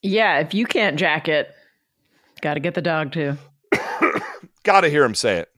[0.02, 1.48] Yeah, if you can't jack it,
[2.40, 3.36] got to get the dog too.
[4.62, 5.48] Got to hear him say it.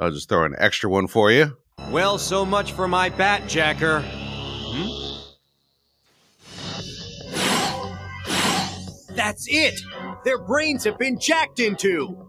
[0.00, 1.56] I'll just throw an extra one for you.
[1.90, 4.04] Well, so much for my bat jacker.
[9.14, 9.80] That's it!
[10.24, 12.26] Their brains have been jacked into!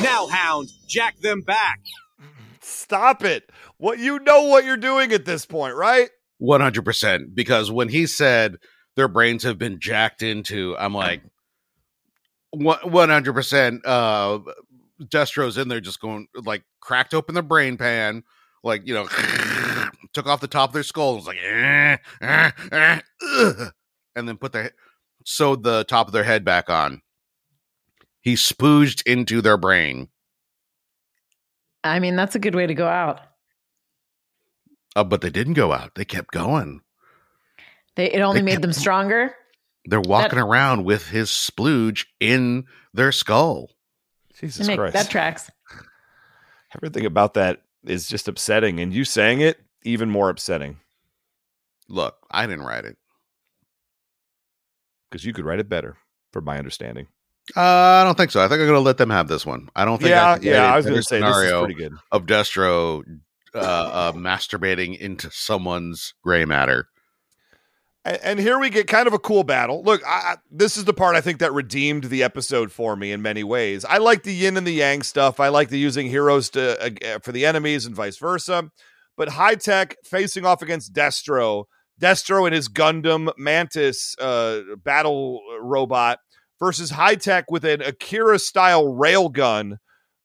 [0.00, 1.80] Now, Hound, jack them back!
[2.60, 3.50] Stop it.
[3.78, 6.10] What you know what you're doing at this point, right?
[6.40, 7.34] 100%.
[7.34, 8.56] Because when he said
[8.96, 11.22] their brains have been jacked into, I'm like,
[12.54, 13.80] 100%.
[13.84, 14.38] Uh,
[15.06, 18.24] Destro's in there just going like cracked open the brain pan,
[18.64, 19.06] like you know,
[20.12, 23.00] took off the top of their skull, was like, eh, eh, eh,
[24.16, 24.72] and then put their
[25.28, 27.02] sewed the top of their head back on.
[28.22, 30.08] He spooged into their brain,
[31.84, 33.20] I mean, that's a good way to go out.
[34.96, 35.94] uh, but they didn't go out.
[35.94, 36.80] They kept going.
[37.94, 39.34] They it only They made kept- them stronger.
[39.84, 43.70] They're walking around with his splooge in their skull.
[44.38, 44.94] Jesus Make- Christ.
[44.94, 45.50] that tracks.
[46.76, 48.80] Everything about that is just upsetting.
[48.80, 50.78] And you saying it, even more upsetting
[51.88, 52.98] Look, I didn't write it.
[55.10, 55.96] Because you could write it better,
[56.32, 57.06] from my understanding.
[57.56, 58.40] Uh, I don't think so.
[58.40, 59.70] I think I'm going to let them have this one.
[59.74, 60.10] I don't think.
[60.10, 61.94] Yeah, could yeah, I was gonna say, this is pretty good.
[62.12, 63.02] Of Destro
[63.54, 66.88] uh, uh, masturbating into someone's gray matter.
[68.04, 69.82] And, and here we get kind of a cool battle.
[69.82, 73.12] Look, I, I- this is the part I think that redeemed the episode for me
[73.12, 73.84] in many ways.
[73.84, 75.40] I like the yin and the yang stuff.
[75.40, 78.70] I like the using heroes to uh, for the enemies and vice versa.
[79.16, 81.64] But Hi-Tech facing off against Destro,
[82.00, 86.18] Destro and his Gundam Mantis uh, battle robot
[86.58, 89.76] versus Hi-Tech with an Akira style railgun.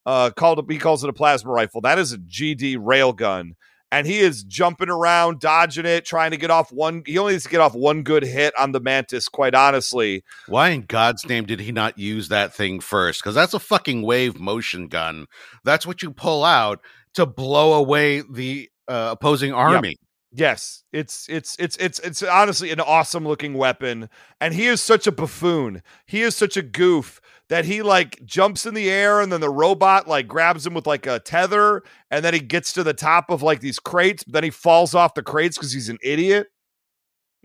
[0.06, 1.80] Uh, called he calls it a plasma rifle.
[1.80, 3.54] That is a GD railgun
[3.94, 7.04] and he is jumping around, dodging it, trying to get off one.
[7.06, 9.28] He only needs to get off one good hit on the mantis.
[9.28, 13.22] Quite honestly, Why in God's name did he not use that thing first?
[13.22, 15.28] Because that's a fucking wave motion gun.
[15.64, 16.80] That's what you pull out
[17.14, 19.96] to blow away the uh, opposing army.
[20.34, 24.10] Yes, it's it's it's it's it's honestly an awesome looking weapon,
[24.42, 25.82] and he is such a buffoon.
[26.06, 29.50] He is such a goof that he like jumps in the air, and then the
[29.50, 33.30] robot like grabs him with like a tether, and then he gets to the top
[33.30, 36.48] of like these crates, but then he falls off the crates because he's an idiot.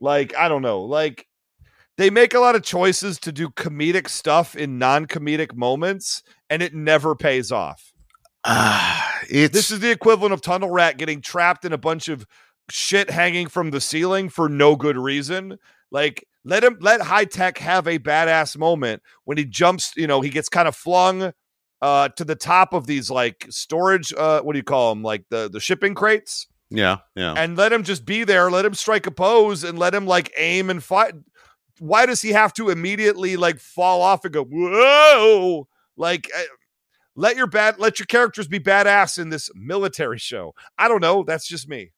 [0.00, 1.26] Like I don't know, like
[1.96, 6.72] they make a lot of choices to do comedic stuff in non-comedic moments and it
[6.72, 7.92] never pays off
[8.44, 12.26] Ah, it's this is the equivalent of tunnel rat getting trapped in a bunch of
[12.70, 15.58] shit hanging from the ceiling for no good reason
[15.90, 20.30] like let him let Hi-Tech have a badass moment when he jumps you know he
[20.30, 21.32] gets kind of flung
[21.80, 25.24] uh to the top of these like storage uh what do you call them like
[25.30, 27.34] the the shipping crates yeah, yeah.
[27.36, 28.50] and let him just be there.
[28.50, 31.14] Let him strike a pose and let him like aim and fight.
[31.78, 35.68] Why does he have to immediately like fall off and go whoa?
[35.96, 36.42] Like, uh,
[37.16, 40.54] let your bad let your characters be badass in this military show.
[40.76, 41.22] I don't know.
[41.22, 41.92] That's just me.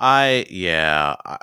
[0.00, 1.14] I yeah.
[1.24, 1.38] I,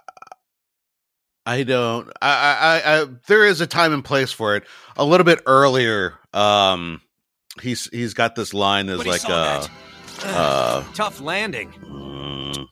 [1.45, 2.09] I don't.
[2.21, 3.05] I, I, I.
[3.27, 4.63] There is a time and place for it.
[4.97, 6.99] A little bit earlier, um,
[7.61, 9.67] he's he's got this line that's like, saw uh,
[10.23, 10.25] that.
[10.25, 11.71] uh, Tough landing.
[11.83, 12.65] mm,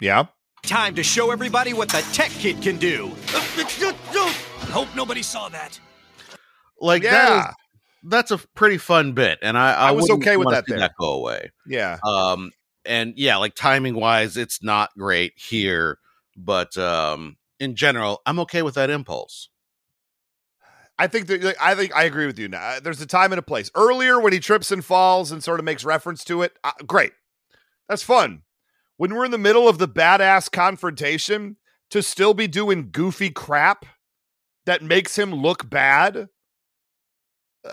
[0.00, 0.26] Yeah.
[0.62, 3.12] Time to show everybody what the tech kid can do.
[4.72, 5.78] Hope nobody saw that.
[6.80, 7.48] like that Yeah.
[7.50, 7.54] is,
[8.08, 10.66] that's a pretty fun bit, and I I, I was okay with that.
[10.66, 11.50] That go away.
[11.66, 11.98] Yeah.
[12.04, 12.52] Um,
[12.84, 15.98] and yeah, like timing wise, it's not great here,
[16.36, 19.48] but um, in general, I'm okay with that impulse.
[20.98, 22.78] I think that like, I think I agree with you now.
[22.82, 23.70] There's a time and a place.
[23.74, 27.12] Earlier when he trips and falls and sort of makes reference to it, uh, great.
[27.88, 28.42] That's fun.
[28.96, 31.56] When we're in the middle of the badass confrontation,
[31.90, 33.86] to still be doing goofy crap
[34.64, 36.28] that makes him look bad.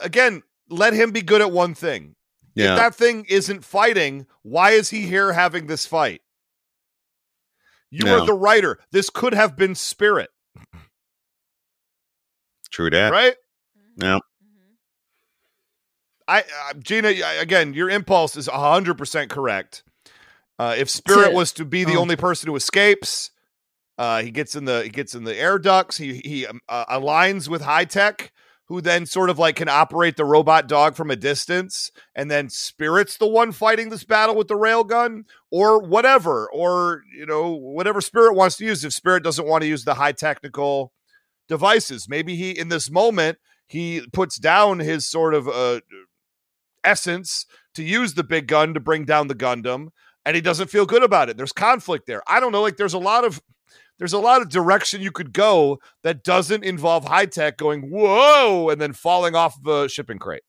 [0.01, 2.15] Again, let him be good at one thing.
[2.55, 6.21] Yeah, If that thing isn't fighting, why is he here having this fight?
[7.89, 8.19] You Yeah.
[8.19, 8.79] are the writer.
[8.91, 10.29] This could have been Spirit,
[12.71, 13.11] true that.
[13.11, 13.35] right?
[13.97, 14.19] Yeah.
[16.27, 19.83] I, uh, Gina, again, your impulse is hundred percent correct.
[20.57, 21.99] Uh, if Spirit was to be the oh.
[21.99, 23.31] only person who escapes,
[23.97, 25.97] uh, he gets in the he gets in the air ducts.
[25.97, 28.31] He he um, uh, aligns with Hi-Tech,
[28.73, 32.49] who then sort of like can operate the robot dog from a distance, and then
[32.49, 38.01] Spirit's the one fighting this battle with the railgun, or whatever, or you know whatever
[38.01, 38.83] Spirit wants to use.
[38.83, 40.91] If Spirit doesn't want to use the high technical
[41.47, 45.81] devices, maybe he in this moment he puts down his sort of uh,
[46.83, 47.45] essence
[47.75, 49.89] to use the big gun to bring down the Gundam,
[50.25, 51.37] and he doesn't feel good about it.
[51.37, 52.23] There's conflict there.
[52.27, 52.63] I don't know.
[52.63, 53.39] Like there's a lot of
[53.99, 58.81] there's a lot of direction you could go that doesn't involve Hi-Tech going whoa and
[58.81, 60.43] then falling off the shipping crate.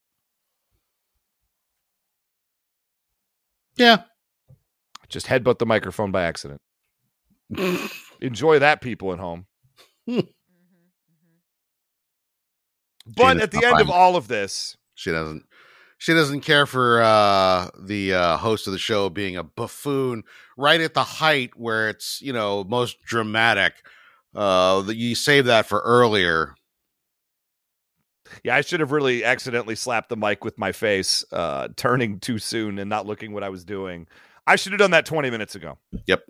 [3.77, 4.03] Yeah.
[5.09, 6.61] Just headbutt the microphone by accident.
[8.21, 9.47] Enjoy that, people at home.
[10.09, 10.21] Mm-hmm.
[10.21, 10.29] Mm-hmm.
[13.17, 15.45] but Gina's at the not end of all of this, She doesn't.
[16.05, 20.25] She doesn't care for uh, the uh, host of the show being a buffoon
[20.55, 23.73] right at the height where it's you know most dramatic.
[24.35, 26.57] Uh, you save that for earlier.
[28.43, 32.39] Yeah, I should have really accidentally slapped the mic with my face, uh, turning too
[32.39, 34.07] soon and not looking what I was doing.
[34.47, 35.79] I should have done that 20 minutes ago.
[36.05, 36.25] Yep.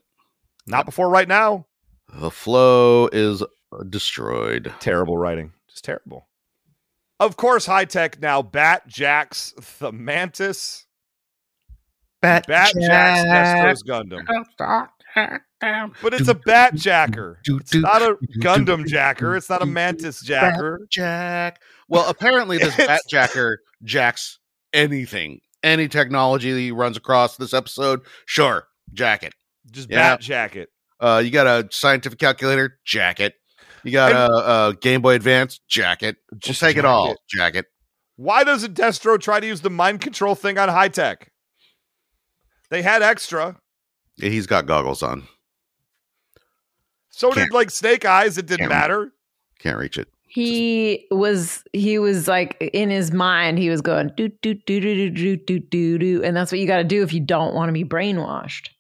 [0.69, 1.67] Not before right now.
[2.15, 3.43] The flow is
[3.89, 4.73] destroyed.
[4.79, 5.53] Terrible writing.
[5.69, 6.29] Just terrible.
[7.21, 8.43] Of course, Hi-Tech now.
[8.43, 10.87] Bat Jacks the Mantis.
[12.21, 14.27] Bat, Bat Jax Destro's Gundam.
[16.03, 17.39] But it's a Bat Jacker.
[17.47, 19.37] It's not a Gundam Jacker.
[19.37, 20.81] It's not a Mantis Jacker.
[20.91, 21.61] Jack.
[21.89, 24.39] Well, apparently this Bat Jacker jacks
[24.73, 28.01] anything, any technology that he runs across this episode.
[28.27, 29.35] Sure, jacket.
[29.71, 30.15] Just Yeah.
[30.15, 30.69] Bat Jacket.
[31.01, 33.35] Uh, you got a scientific calculator, jack it.
[33.85, 36.17] You got a, a Game Boy Advance, jacket.
[36.35, 37.67] Just Just take it all, jacket.
[38.17, 41.31] Why doesn't Destro try to use the mind control thing on Hi-Tech?
[42.71, 43.57] They had extra.
[44.17, 45.25] Yeah, He's got goggles on.
[47.11, 48.39] So Can't- did like Snake Eyes.
[48.39, 49.13] It didn't can't- matter.
[49.59, 50.09] Can't reach it.
[50.27, 55.09] He was he was like in his mind he was going do do do do
[55.09, 57.55] do do do do do and that's what you got to do if you don't
[57.55, 58.71] want to be brainwashed.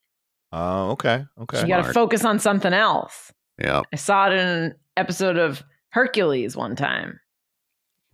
[0.50, 1.24] Oh, okay.
[1.42, 1.60] Okay.
[1.60, 3.32] You got to focus on something else.
[3.62, 3.82] Yeah.
[3.92, 7.20] I saw it in an episode of Hercules one time.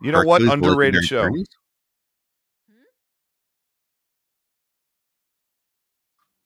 [0.03, 0.43] You know what?
[0.43, 1.23] Underrated show.
[1.23, 1.49] Journeys?
[2.71, 2.77] Hmm?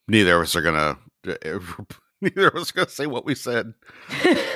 [0.08, 0.98] Neither of us are gonna.
[2.20, 3.74] Neither of us are gonna say what we said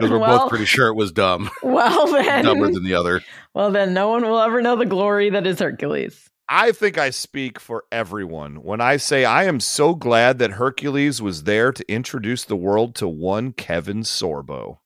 [0.00, 3.22] because we're well, both pretty sure it was dumb, well then, dumber than the other.
[3.54, 6.30] well then, no one will ever know the glory that is Hercules.
[6.48, 11.22] I think I speak for everyone when I say I am so glad that Hercules
[11.22, 14.78] was there to introduce the world to one Kevin Sorbo.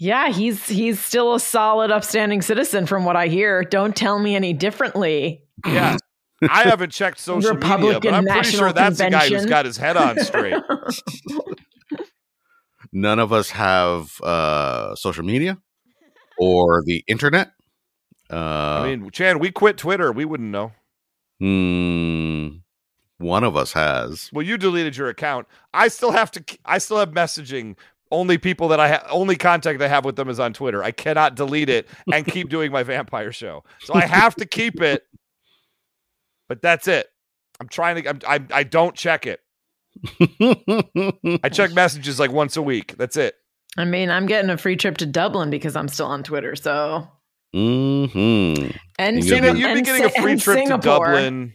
[0.00, 3.62] Yeah, he's he's still a solid, upstanding citizen, from what I hear.
[3.62, 5.42] Don't tell me any differently.
[5.66, 5.98] Yeah.
[6.48, 9.66] I haven't checked social media, but I'm pretty sure National that's the guy who's got
[9.66, 10.54] his head on straight.
[12.94, 15.58] None of us have uh, social media
[16.38, 17.50] or the internet.
[18.32, 20.12] Uh, I mean, Chan, we quit Twitter.
[20.12, 20.72] We wouldn't know.
[21.40, 22.56] hmm,
[23.18, 24.30] one of us has.
[24.32, 25.46] Well, you deleted your account.
[25.74, 26.44] I still have to.
[26.64, 27.76] I still have messaging.
[28.12, 30.82] Only people that I have, only contact I have with them is on Twitter.
[30.82, 33.62] I cannot delete it and keep doing my vampire show.
[33.80, 35.04] So I have to keep it.
[36.48, 37.06] But that's it.
[37.60, 38.08] I'm trying to.
[38.08, 39.40] I'm, I I don't check it.
[41.44, 42.96] I check messages like once a week.
[42.96, 43.34] That's it.
[43.78, 46.56] I mean, I'm getting a free trip to Dublin because I'm still on Twitter.
[46.56, 47.06] So,
[47.54, 48.06] hmm
[48.98, 51.06] and, You Sing- get- You've been and getting a free and trip to Singapore.
[51.06, 51.52] Dublin.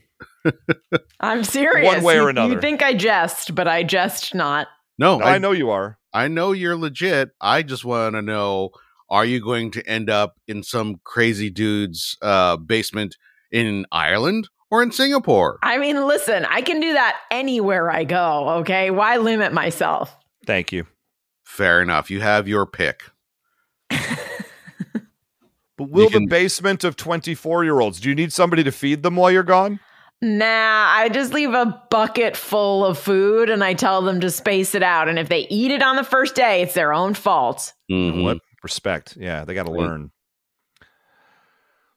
[1.19, 1.85] I'm serious.
[1.93, 2.53] One way or You- another.
[2.53, 4.67] You think I jest, but I jest not.
[4.97, 5.97] No, No, I know you are.
[6.15, 7.31] I know you're legit.
[7.41, 8.69] I just want to know:
[9.09, 13.17] Are you going to end up in some crazy dude's uh, basement
[13.51, 15.59] in Ireland or in Singapore?
[15.61, 18.49] I mean, listen, I can do that anywhere I go.
[18.61, 20.15] Okay, why limit myself?
[20.45, 20.87] Thank you.
[21.43, 22.09] Fair enough.
[22.09, 23.03] You have your pick.
[25.77, 27.99] But will can- the basement of 24 year olds?
[27.99, 29.81] Do you need somebody to feed them while you're gone?
[30.21, 34.73] Nah, I just leave a bucket full of food and I tell them to space
[34.73, 35.07] it out.
[35.07, 37.73] And if they eat it on the first day, it's their own fault.
[37.87, 38.23] You know Mhm.
[38.23, 38.37] what?
[38.63, 39.15] Respect.
[39.19, 40.11] Yeah, they got to learn.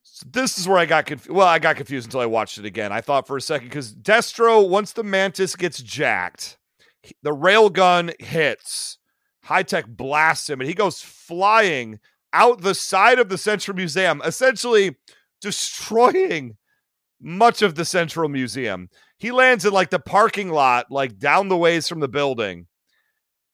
[0.02, 1.30] So this is where I got confused.
[1.34, 2.92] Well, I got confused until I watched it again.
[2.92, 6.58] I thought for a second because Destro, once the Mantis gets jacked,
[7.02, 8.98] he- the railgun hits,
[9.44, 12.00] Hi-Tech blasts him, and he goes flying
[12.34, 14.96] out the side of the Central Museum, essentially
[15.40, 16.57] destroying
[17.20, 18.88] much of the Central Museum.
[19.18, 22.66] He lands in like the parking lot, like down the ways from the building,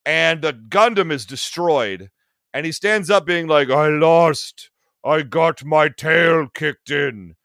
[0.05, 2.09] and the Gundam is destroyed.
[2.53, 4.69] And he stands up being like, I lost.
[5.03, 7.35] I got my tail kicked in.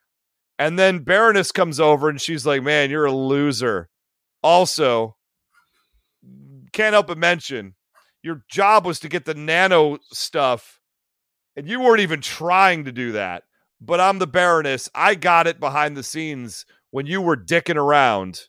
[0.58, 3.88] And then Baroness comes over and she's like, Man, you're a loser.
[4.42, 5.16] Also,
[6.72, 7.74] can't help but mention
[8.22, 10.80] your job was to get the nano stuff,
[11.56, 13.44] and you weren't even trying to do that.
[13.80, 14.90] But I'm the Baroness.
[14.94, 18.42] I got it behind the scenes when you were dicking around.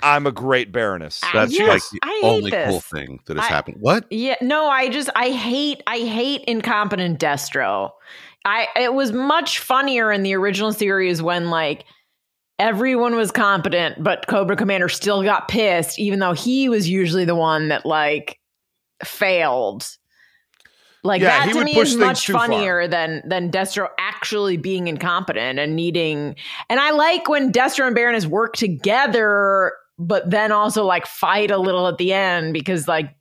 [0.00, 1.20] I'm a great Baroness.
[1.32, 3.78] That's yes, like the I hate only cool thing that has I- happened.
[3.80, 4.06] What?
[4.10, 7.90] Yeah, no, I just I hate I hate incompetent Destro.
[8.44, 11.84] I it was much funnier in the original series when like
[12.60, 17.34] everyone was competent, but Cobra Commander still got pissed, even though he was usually the
[17.34, 18.38] one that like
[19.04, 19.84] failed.
[21.04, 22.40] Like Yeah, that to me is much far.
[22.48, 26.34] funnier than than Destro actually being incompetent and needing.
[26.68, 31.58] And I like when Destro and Baroness work together, but then also like fight a
[31.58, 33.14] little at the end because like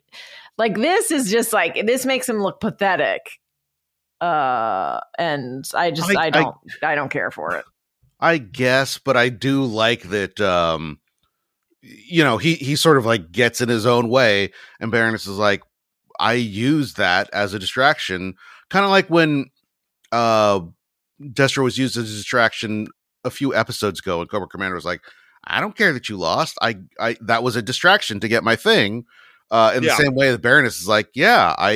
[0.57, 3.21] like this is just like this makes him look pathetic.
[4.19, 7.65] Uh, and I just I- I, I- don't I, don't care for it.
[8.19, 10.41] I guess, but I do like that.
[10.41, 10.99] Um,
[11.84, 15.38] you know, he he sort of like gets in his own way, and Baroness is
[15.38, 15.61] like,
[16.20, 18.36] I use that as a distraction,
[18.70, 19.51] kind of like when
[20.11, 20.61] uh
[21.22, 22.88] Destro was used as a distraction
[23.24, 25.01] a few episodes ago, and Cobra Commander was like,
[25.43, 26.57] "I don't care that you lost.
[26.61, 29.05] I, I that was a distraction to get my thing."
[29.49, 29.95] Uh, in Yeah.
[29.95, 31.72] the same way, the Baroness is like, "Yeah, I,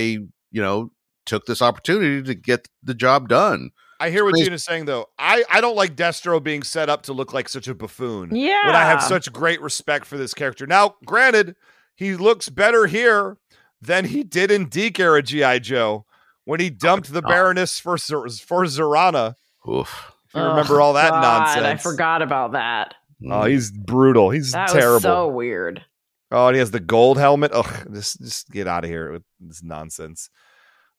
[0.51, 0.91] you know,
[1.25, 5.07] took this opportunity to get the job done." I hear what Please- Gina's saying though.
[5.19, 8.35] I, I don't like Destro being set up to look like such a buffoon.
[8.35, 8.65] Yeah.
[8.65, 10.65] When I have such great respect for this character.
[10.65, 11.55] Now, granted,
[11.95, 13.37] he looks better here
[13.81, 16.05] than he did in DiC era GI Joe
[16.45, 19.35] when he dumped the Baroness for for Zarana.
[19.69, 20.11] Oof.
[20.27, 21.65] If you remember all that God, nonsense.
[21.65, 22.95] I forgot about that.
[23.29, 24.29] Oh, he's brutal.
[24.29, 24.99] He's That terrible.
[25.01, 25.83] so weird.
[26.31, 27.51] Oh, and he has the gold helmet.
[27.53, 30.29] Ugh, just just get out of here with this nonsense.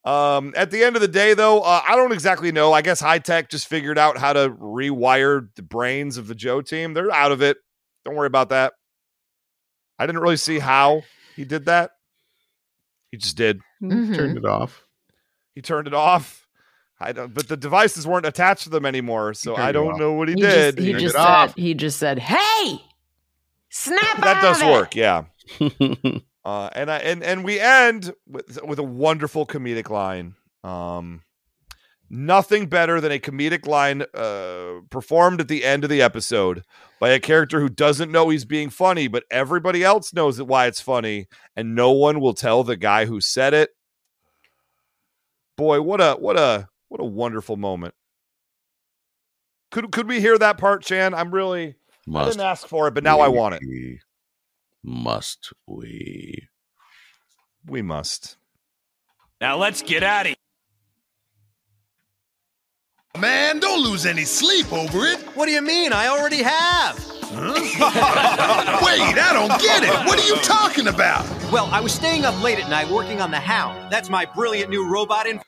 [0.04, 2.72] Um, at the end of the day, though, uh, I don't exactly know.
[2.72, 6.92] I guess Hi-Tech just figured out how to rewire the brains of the Joe team.
[6.92, 7.56] They're out of it.
[8.04, 8.72] Don't worry about that.
[10.00, 11.02] I didn't really see how
[11.36, 11.92] he did that.
[13.12, 13.60] He just did.
[13.80, 14.16] Mhm.
[14.16, 14.82] Turned it off.
[15.54, 16.48] He turned it off.
[16.98, 17.32] I don't.
[17.32, 20.40] But the devices weren't attached to them anymore, so I don't know what he, He
[20.40, 20.76] did.
[20.76, 21.54] just, he Turned just said off.
[21.54, 22.80] he just said, "Hey,
[23.70, 24.96] snap that out does of it." work.
[24.96, 25.24] Yeah.
[26.44, 30.34] Uh, and I and and we end with with a wonderful comedic line.
[30.64, 31.22] Um,
[32.12, 36.62] nothing better than a comedic line uh, performed at the end of the episode
[37.00, 40.80] by a character who doesn't know he's being funny, but everybody else knows why it's
[40.80, 43.70] funny, and no one will tell the guy who said it.
[45.56, 47.94] Boy, what a what a what a wonderful moment.
[49.70, 51.14] Could could we hear that part, Chan?
[51.14, 51.74] I'm really I
[52.06, 53.62] Must didn't ask for it, but now I want it.
[54.84, 56.48] Must we?
[57.66, 58.36] We must.
[59.40, 60.36] Now let's get at it.
[63.18, 65.20] Man, don't lose any sleep over it.
[65.36, 65.92] What do you mean?
[65.92, 66.96] I already have.
[67.32, 67.40] Wait,
[69.18, 70.06] I don't get it.
[70.06, 71.24] What are you talking about?
[71.52, 73.92] Well, I was staying up late at night working on the Hound.
[73.92, 75.40] That's my brilliant new robot in.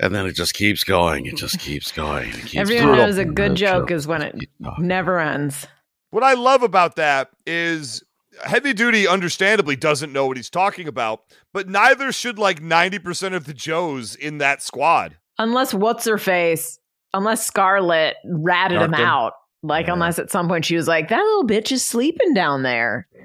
[0.00, 1.26] And then it just keeps going.
[1.26, 2.30] It just keeps going.
[2.30, 2.98] It keeps Everyone going.
[2.98, 4.36] knows a good joke is when it
[4.78, 5.66] never ends.
[6.10, 8.02] What I love about that is
[8.44, 11.22] heavy duty understandably doesn't know what he's talking about,
[11.52, 15.16] but neither should like 90% of the Joes in that squad.
[15.38, 16.78] Unless what's her face,
[17.14, 19.00] unless Scarlett ratted him him?
[19.00, 19.32] out.
[19.62, 23.08] Like unless at some point she was like, "That little bitch is sleeping down there."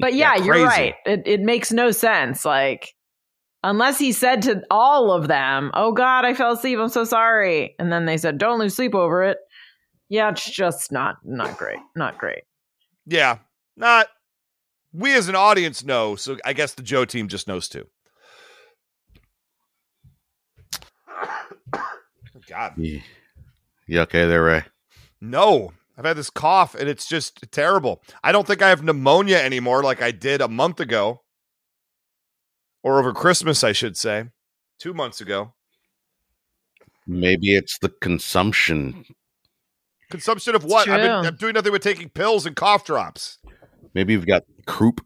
[0.00, 0.94] But yeah, Yeah, you're right.
[1.06, 2.44] It it makes no sense.
[2.44, 2.94] Like
[3.64, 6.78] unless he said to all of them, "Oh God, I fell asleep.
[6.78, 9.38] I'm so sorry," and then they said, "Don't lose sleep over it."
[10.08, 11.80] Yeah, it's just not not great.
[11.96, 12.44] Not great.
[13.06, 13.38] Yeah,
[13.76, 14.06] not
[14.92, 17.86] we as an audience know, so I guess the Joe team just knows too.
[22.48, 22.72] God.
[22.76, 23.00] You,
[23.86, 24.64] you okay there, Ray?
[25.20, 28.02] No, I've had this cough and it's just terrible.
[28.22, 31.22] I don't think I have pneumonia anymore like I did a month ago.
[32.82, 34.26] Or over Christmas, I should say.
[34.78, 35.54] Two months ago.
[37.06, 39.04] Maybe it's the consumption.
[40.10, 40.88] Consumption of what?
[40.88, 43.38] I've been, I'm doing nothing but taking pills and cough drops.
[43.94, 45.04] Maybe you've got croup.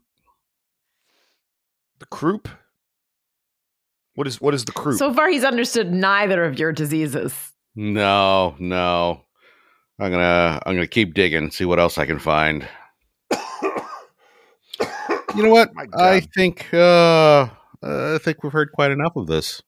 [1.99, 2.47] The croup?
[4.15, 4.97] What is what is the croup?
[4.99, 7.33] So far, he's understood neither of your diseases.
[7.75, 9.21] No, no.
[9.99, 12.67] I'm gonna I'm gonna keep digging, see what else I can find.
[15.35, 15.71] you know what?
[15.97, 17.47] I think uh,
[17.81, 19.61] uh I think we've heard quite enough of this.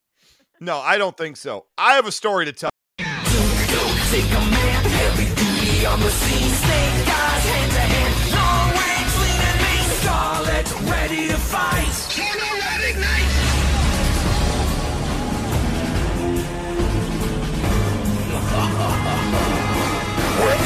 [0.60, 1.66] no, I don't think so.
[1.78, 2.70] I have a story to tell.
[3.00, 4.76] Take a man,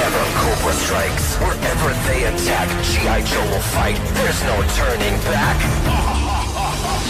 [0.09, 3.21] Wherever Cobra strikes, wherever they attack, G.I.
[3.29, 3.95] Joe will fight.
[4.17, 5.57] There's no turning back.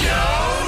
[0.03, 0.19] Yo,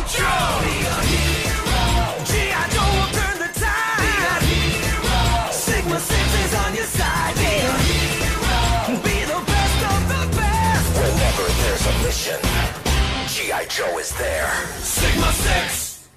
[0.07, 0.63] Joe.
[0.63, 1.83] Be a hero.
[2.23, 2.63] G.I.
[2.71, 3.99] Joe will turn the tide.
[3.99, 5.51] Be a hero.
[5.51, 7.35] Sigma 6 is on your side.
[7.35, 8.95] Be a hero.
[9.03, 10.87] Be the best of the best.
[11.03, 12.39] Whenever there's a mission,
[13.27, 13.65] G.I.
[13.65, 14.53] Joe is there.
[14.79, 16.07] Sigma 6.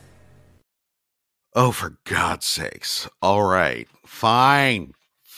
[1.56, 3.08] Oh, for God's sakes.
[3.20, 3.88] All right.
[4.06, 4.94] Fine.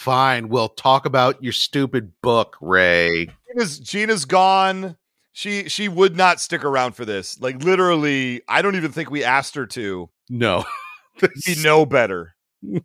[0.07, 0.51] Fine.
[0.51, 3.29] We'll talk about your stupid book, Ray.
[3.49, 4.97] Gina's Gina's gone.
[5.33, 7.41] She she would not stick around for this.
[7.41, 10.09] Like literally, I don't even think we asked her to.
[10.31, 10.65] No.
[11.47, 12.37] We know better.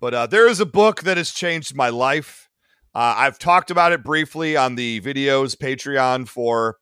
[0.00, 2.50] But uh, there is a book that has changed my life.
[2.94, 6.76] Uh, I've talked about it briefly on the videos Patreon for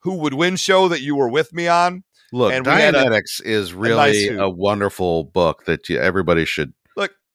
[0.00, 2.02] Who Would Win show that you were with me on.
[2.32, 4.40] Look, And had a- is nice really hoot.
[4.40, 6.72] a wonderful book that you, everybody should.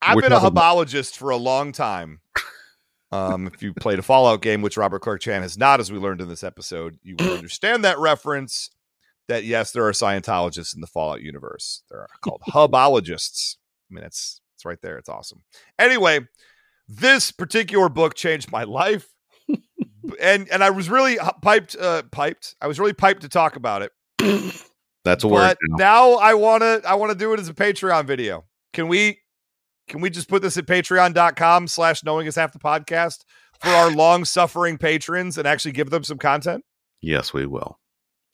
[0.01, 2.21] I've been a about- hubologist for a long time.
[3.09, 5.97] Um, if you played a Fallout game, which Robert Clark Chan has not, as we
[5.97, 8.69] learned in this episode, you will understand that reference.
[9.29, 11.83] that yes, there are Scientologists in the Fallout universe.
[11.89, 13.55] They're called hubologists.
[13.89, 14.97] I mean, it's it's right there.
[14.97, 15.43] It's awesome.
[15.79, 16.27] Anyway,
[16.89, 19.07] this particular book changed my life,
[20.21, 21.77] and and I was really piped.
[21.77, 22.55] Uh, piped.
[22.61, 23.91] I was really piped to talk about it.
[25.05, 25.39] That's a word.
[25.39, 25.77] But now.
[25.77, 28.43] now I want to I want to do it as a Patreon video.
[28.73, 29.19] Can we
[29.87, 33.23] can we just put this at patreon.com slash knowing is half the podcast
[33.61, 36.63] for our long suffering patrons and actually give them some content?
[37.01, 37.79] Yes, we will.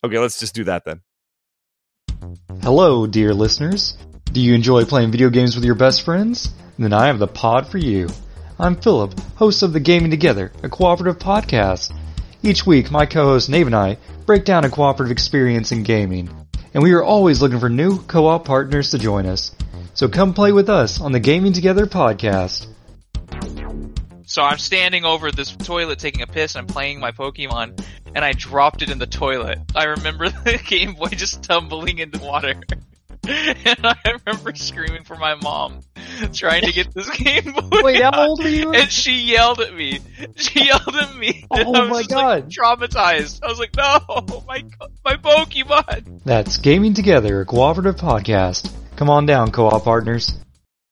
[0.04, 1.02] Okay, let's just do that then.
[2.62, 3.98] Hello, dear listeners.
[4.26, 6.50] Do you enjoy playing video games with your best friends?
[6.80, 8.10] Then I have the pod for you.
[8.60, 11.96] I'm Philip, host of the Gaming Together, a cooperative podcast.
[12.42, 16.30] Each week, my co-host Nave and I break down a cooperative experience in gaming,
[16.74, 19.52] and we are always looking for new co-op partners to join us.
[19.94, 22.68] So come play with us on the Gaming Together podcast.
[24.26, 28.26] So I'm standing over this toilet taking a piss and I'm playing my Pokemon and
[28.26, 29.60] I dropped it in the toilet.
[29.76, 32.56] I remember the Game Boy just tumbling into water.
[33.26, 33.96] And I
[34.26, 35.80] remember screaming for my mom,
[36.34, 37.70] trying to get this Game Boy.
[37.84, 38.74] Wait, how old were you?
[38.74, 40.00] And she yelled at me.
[40.36, 41.46] She yelled at me.
[41.50, 42.52] Oh and Oh I was my just, like, God.
[42.52, 43.44] traumatized.
[43.44, 44.64] I was like, no, my
[45.06, 46.22] my Pokemon.
[46.26, 48.72] That's Gaming Together, a cooperative podcast.
[48.98, 50.34] Come on down, co-op partners.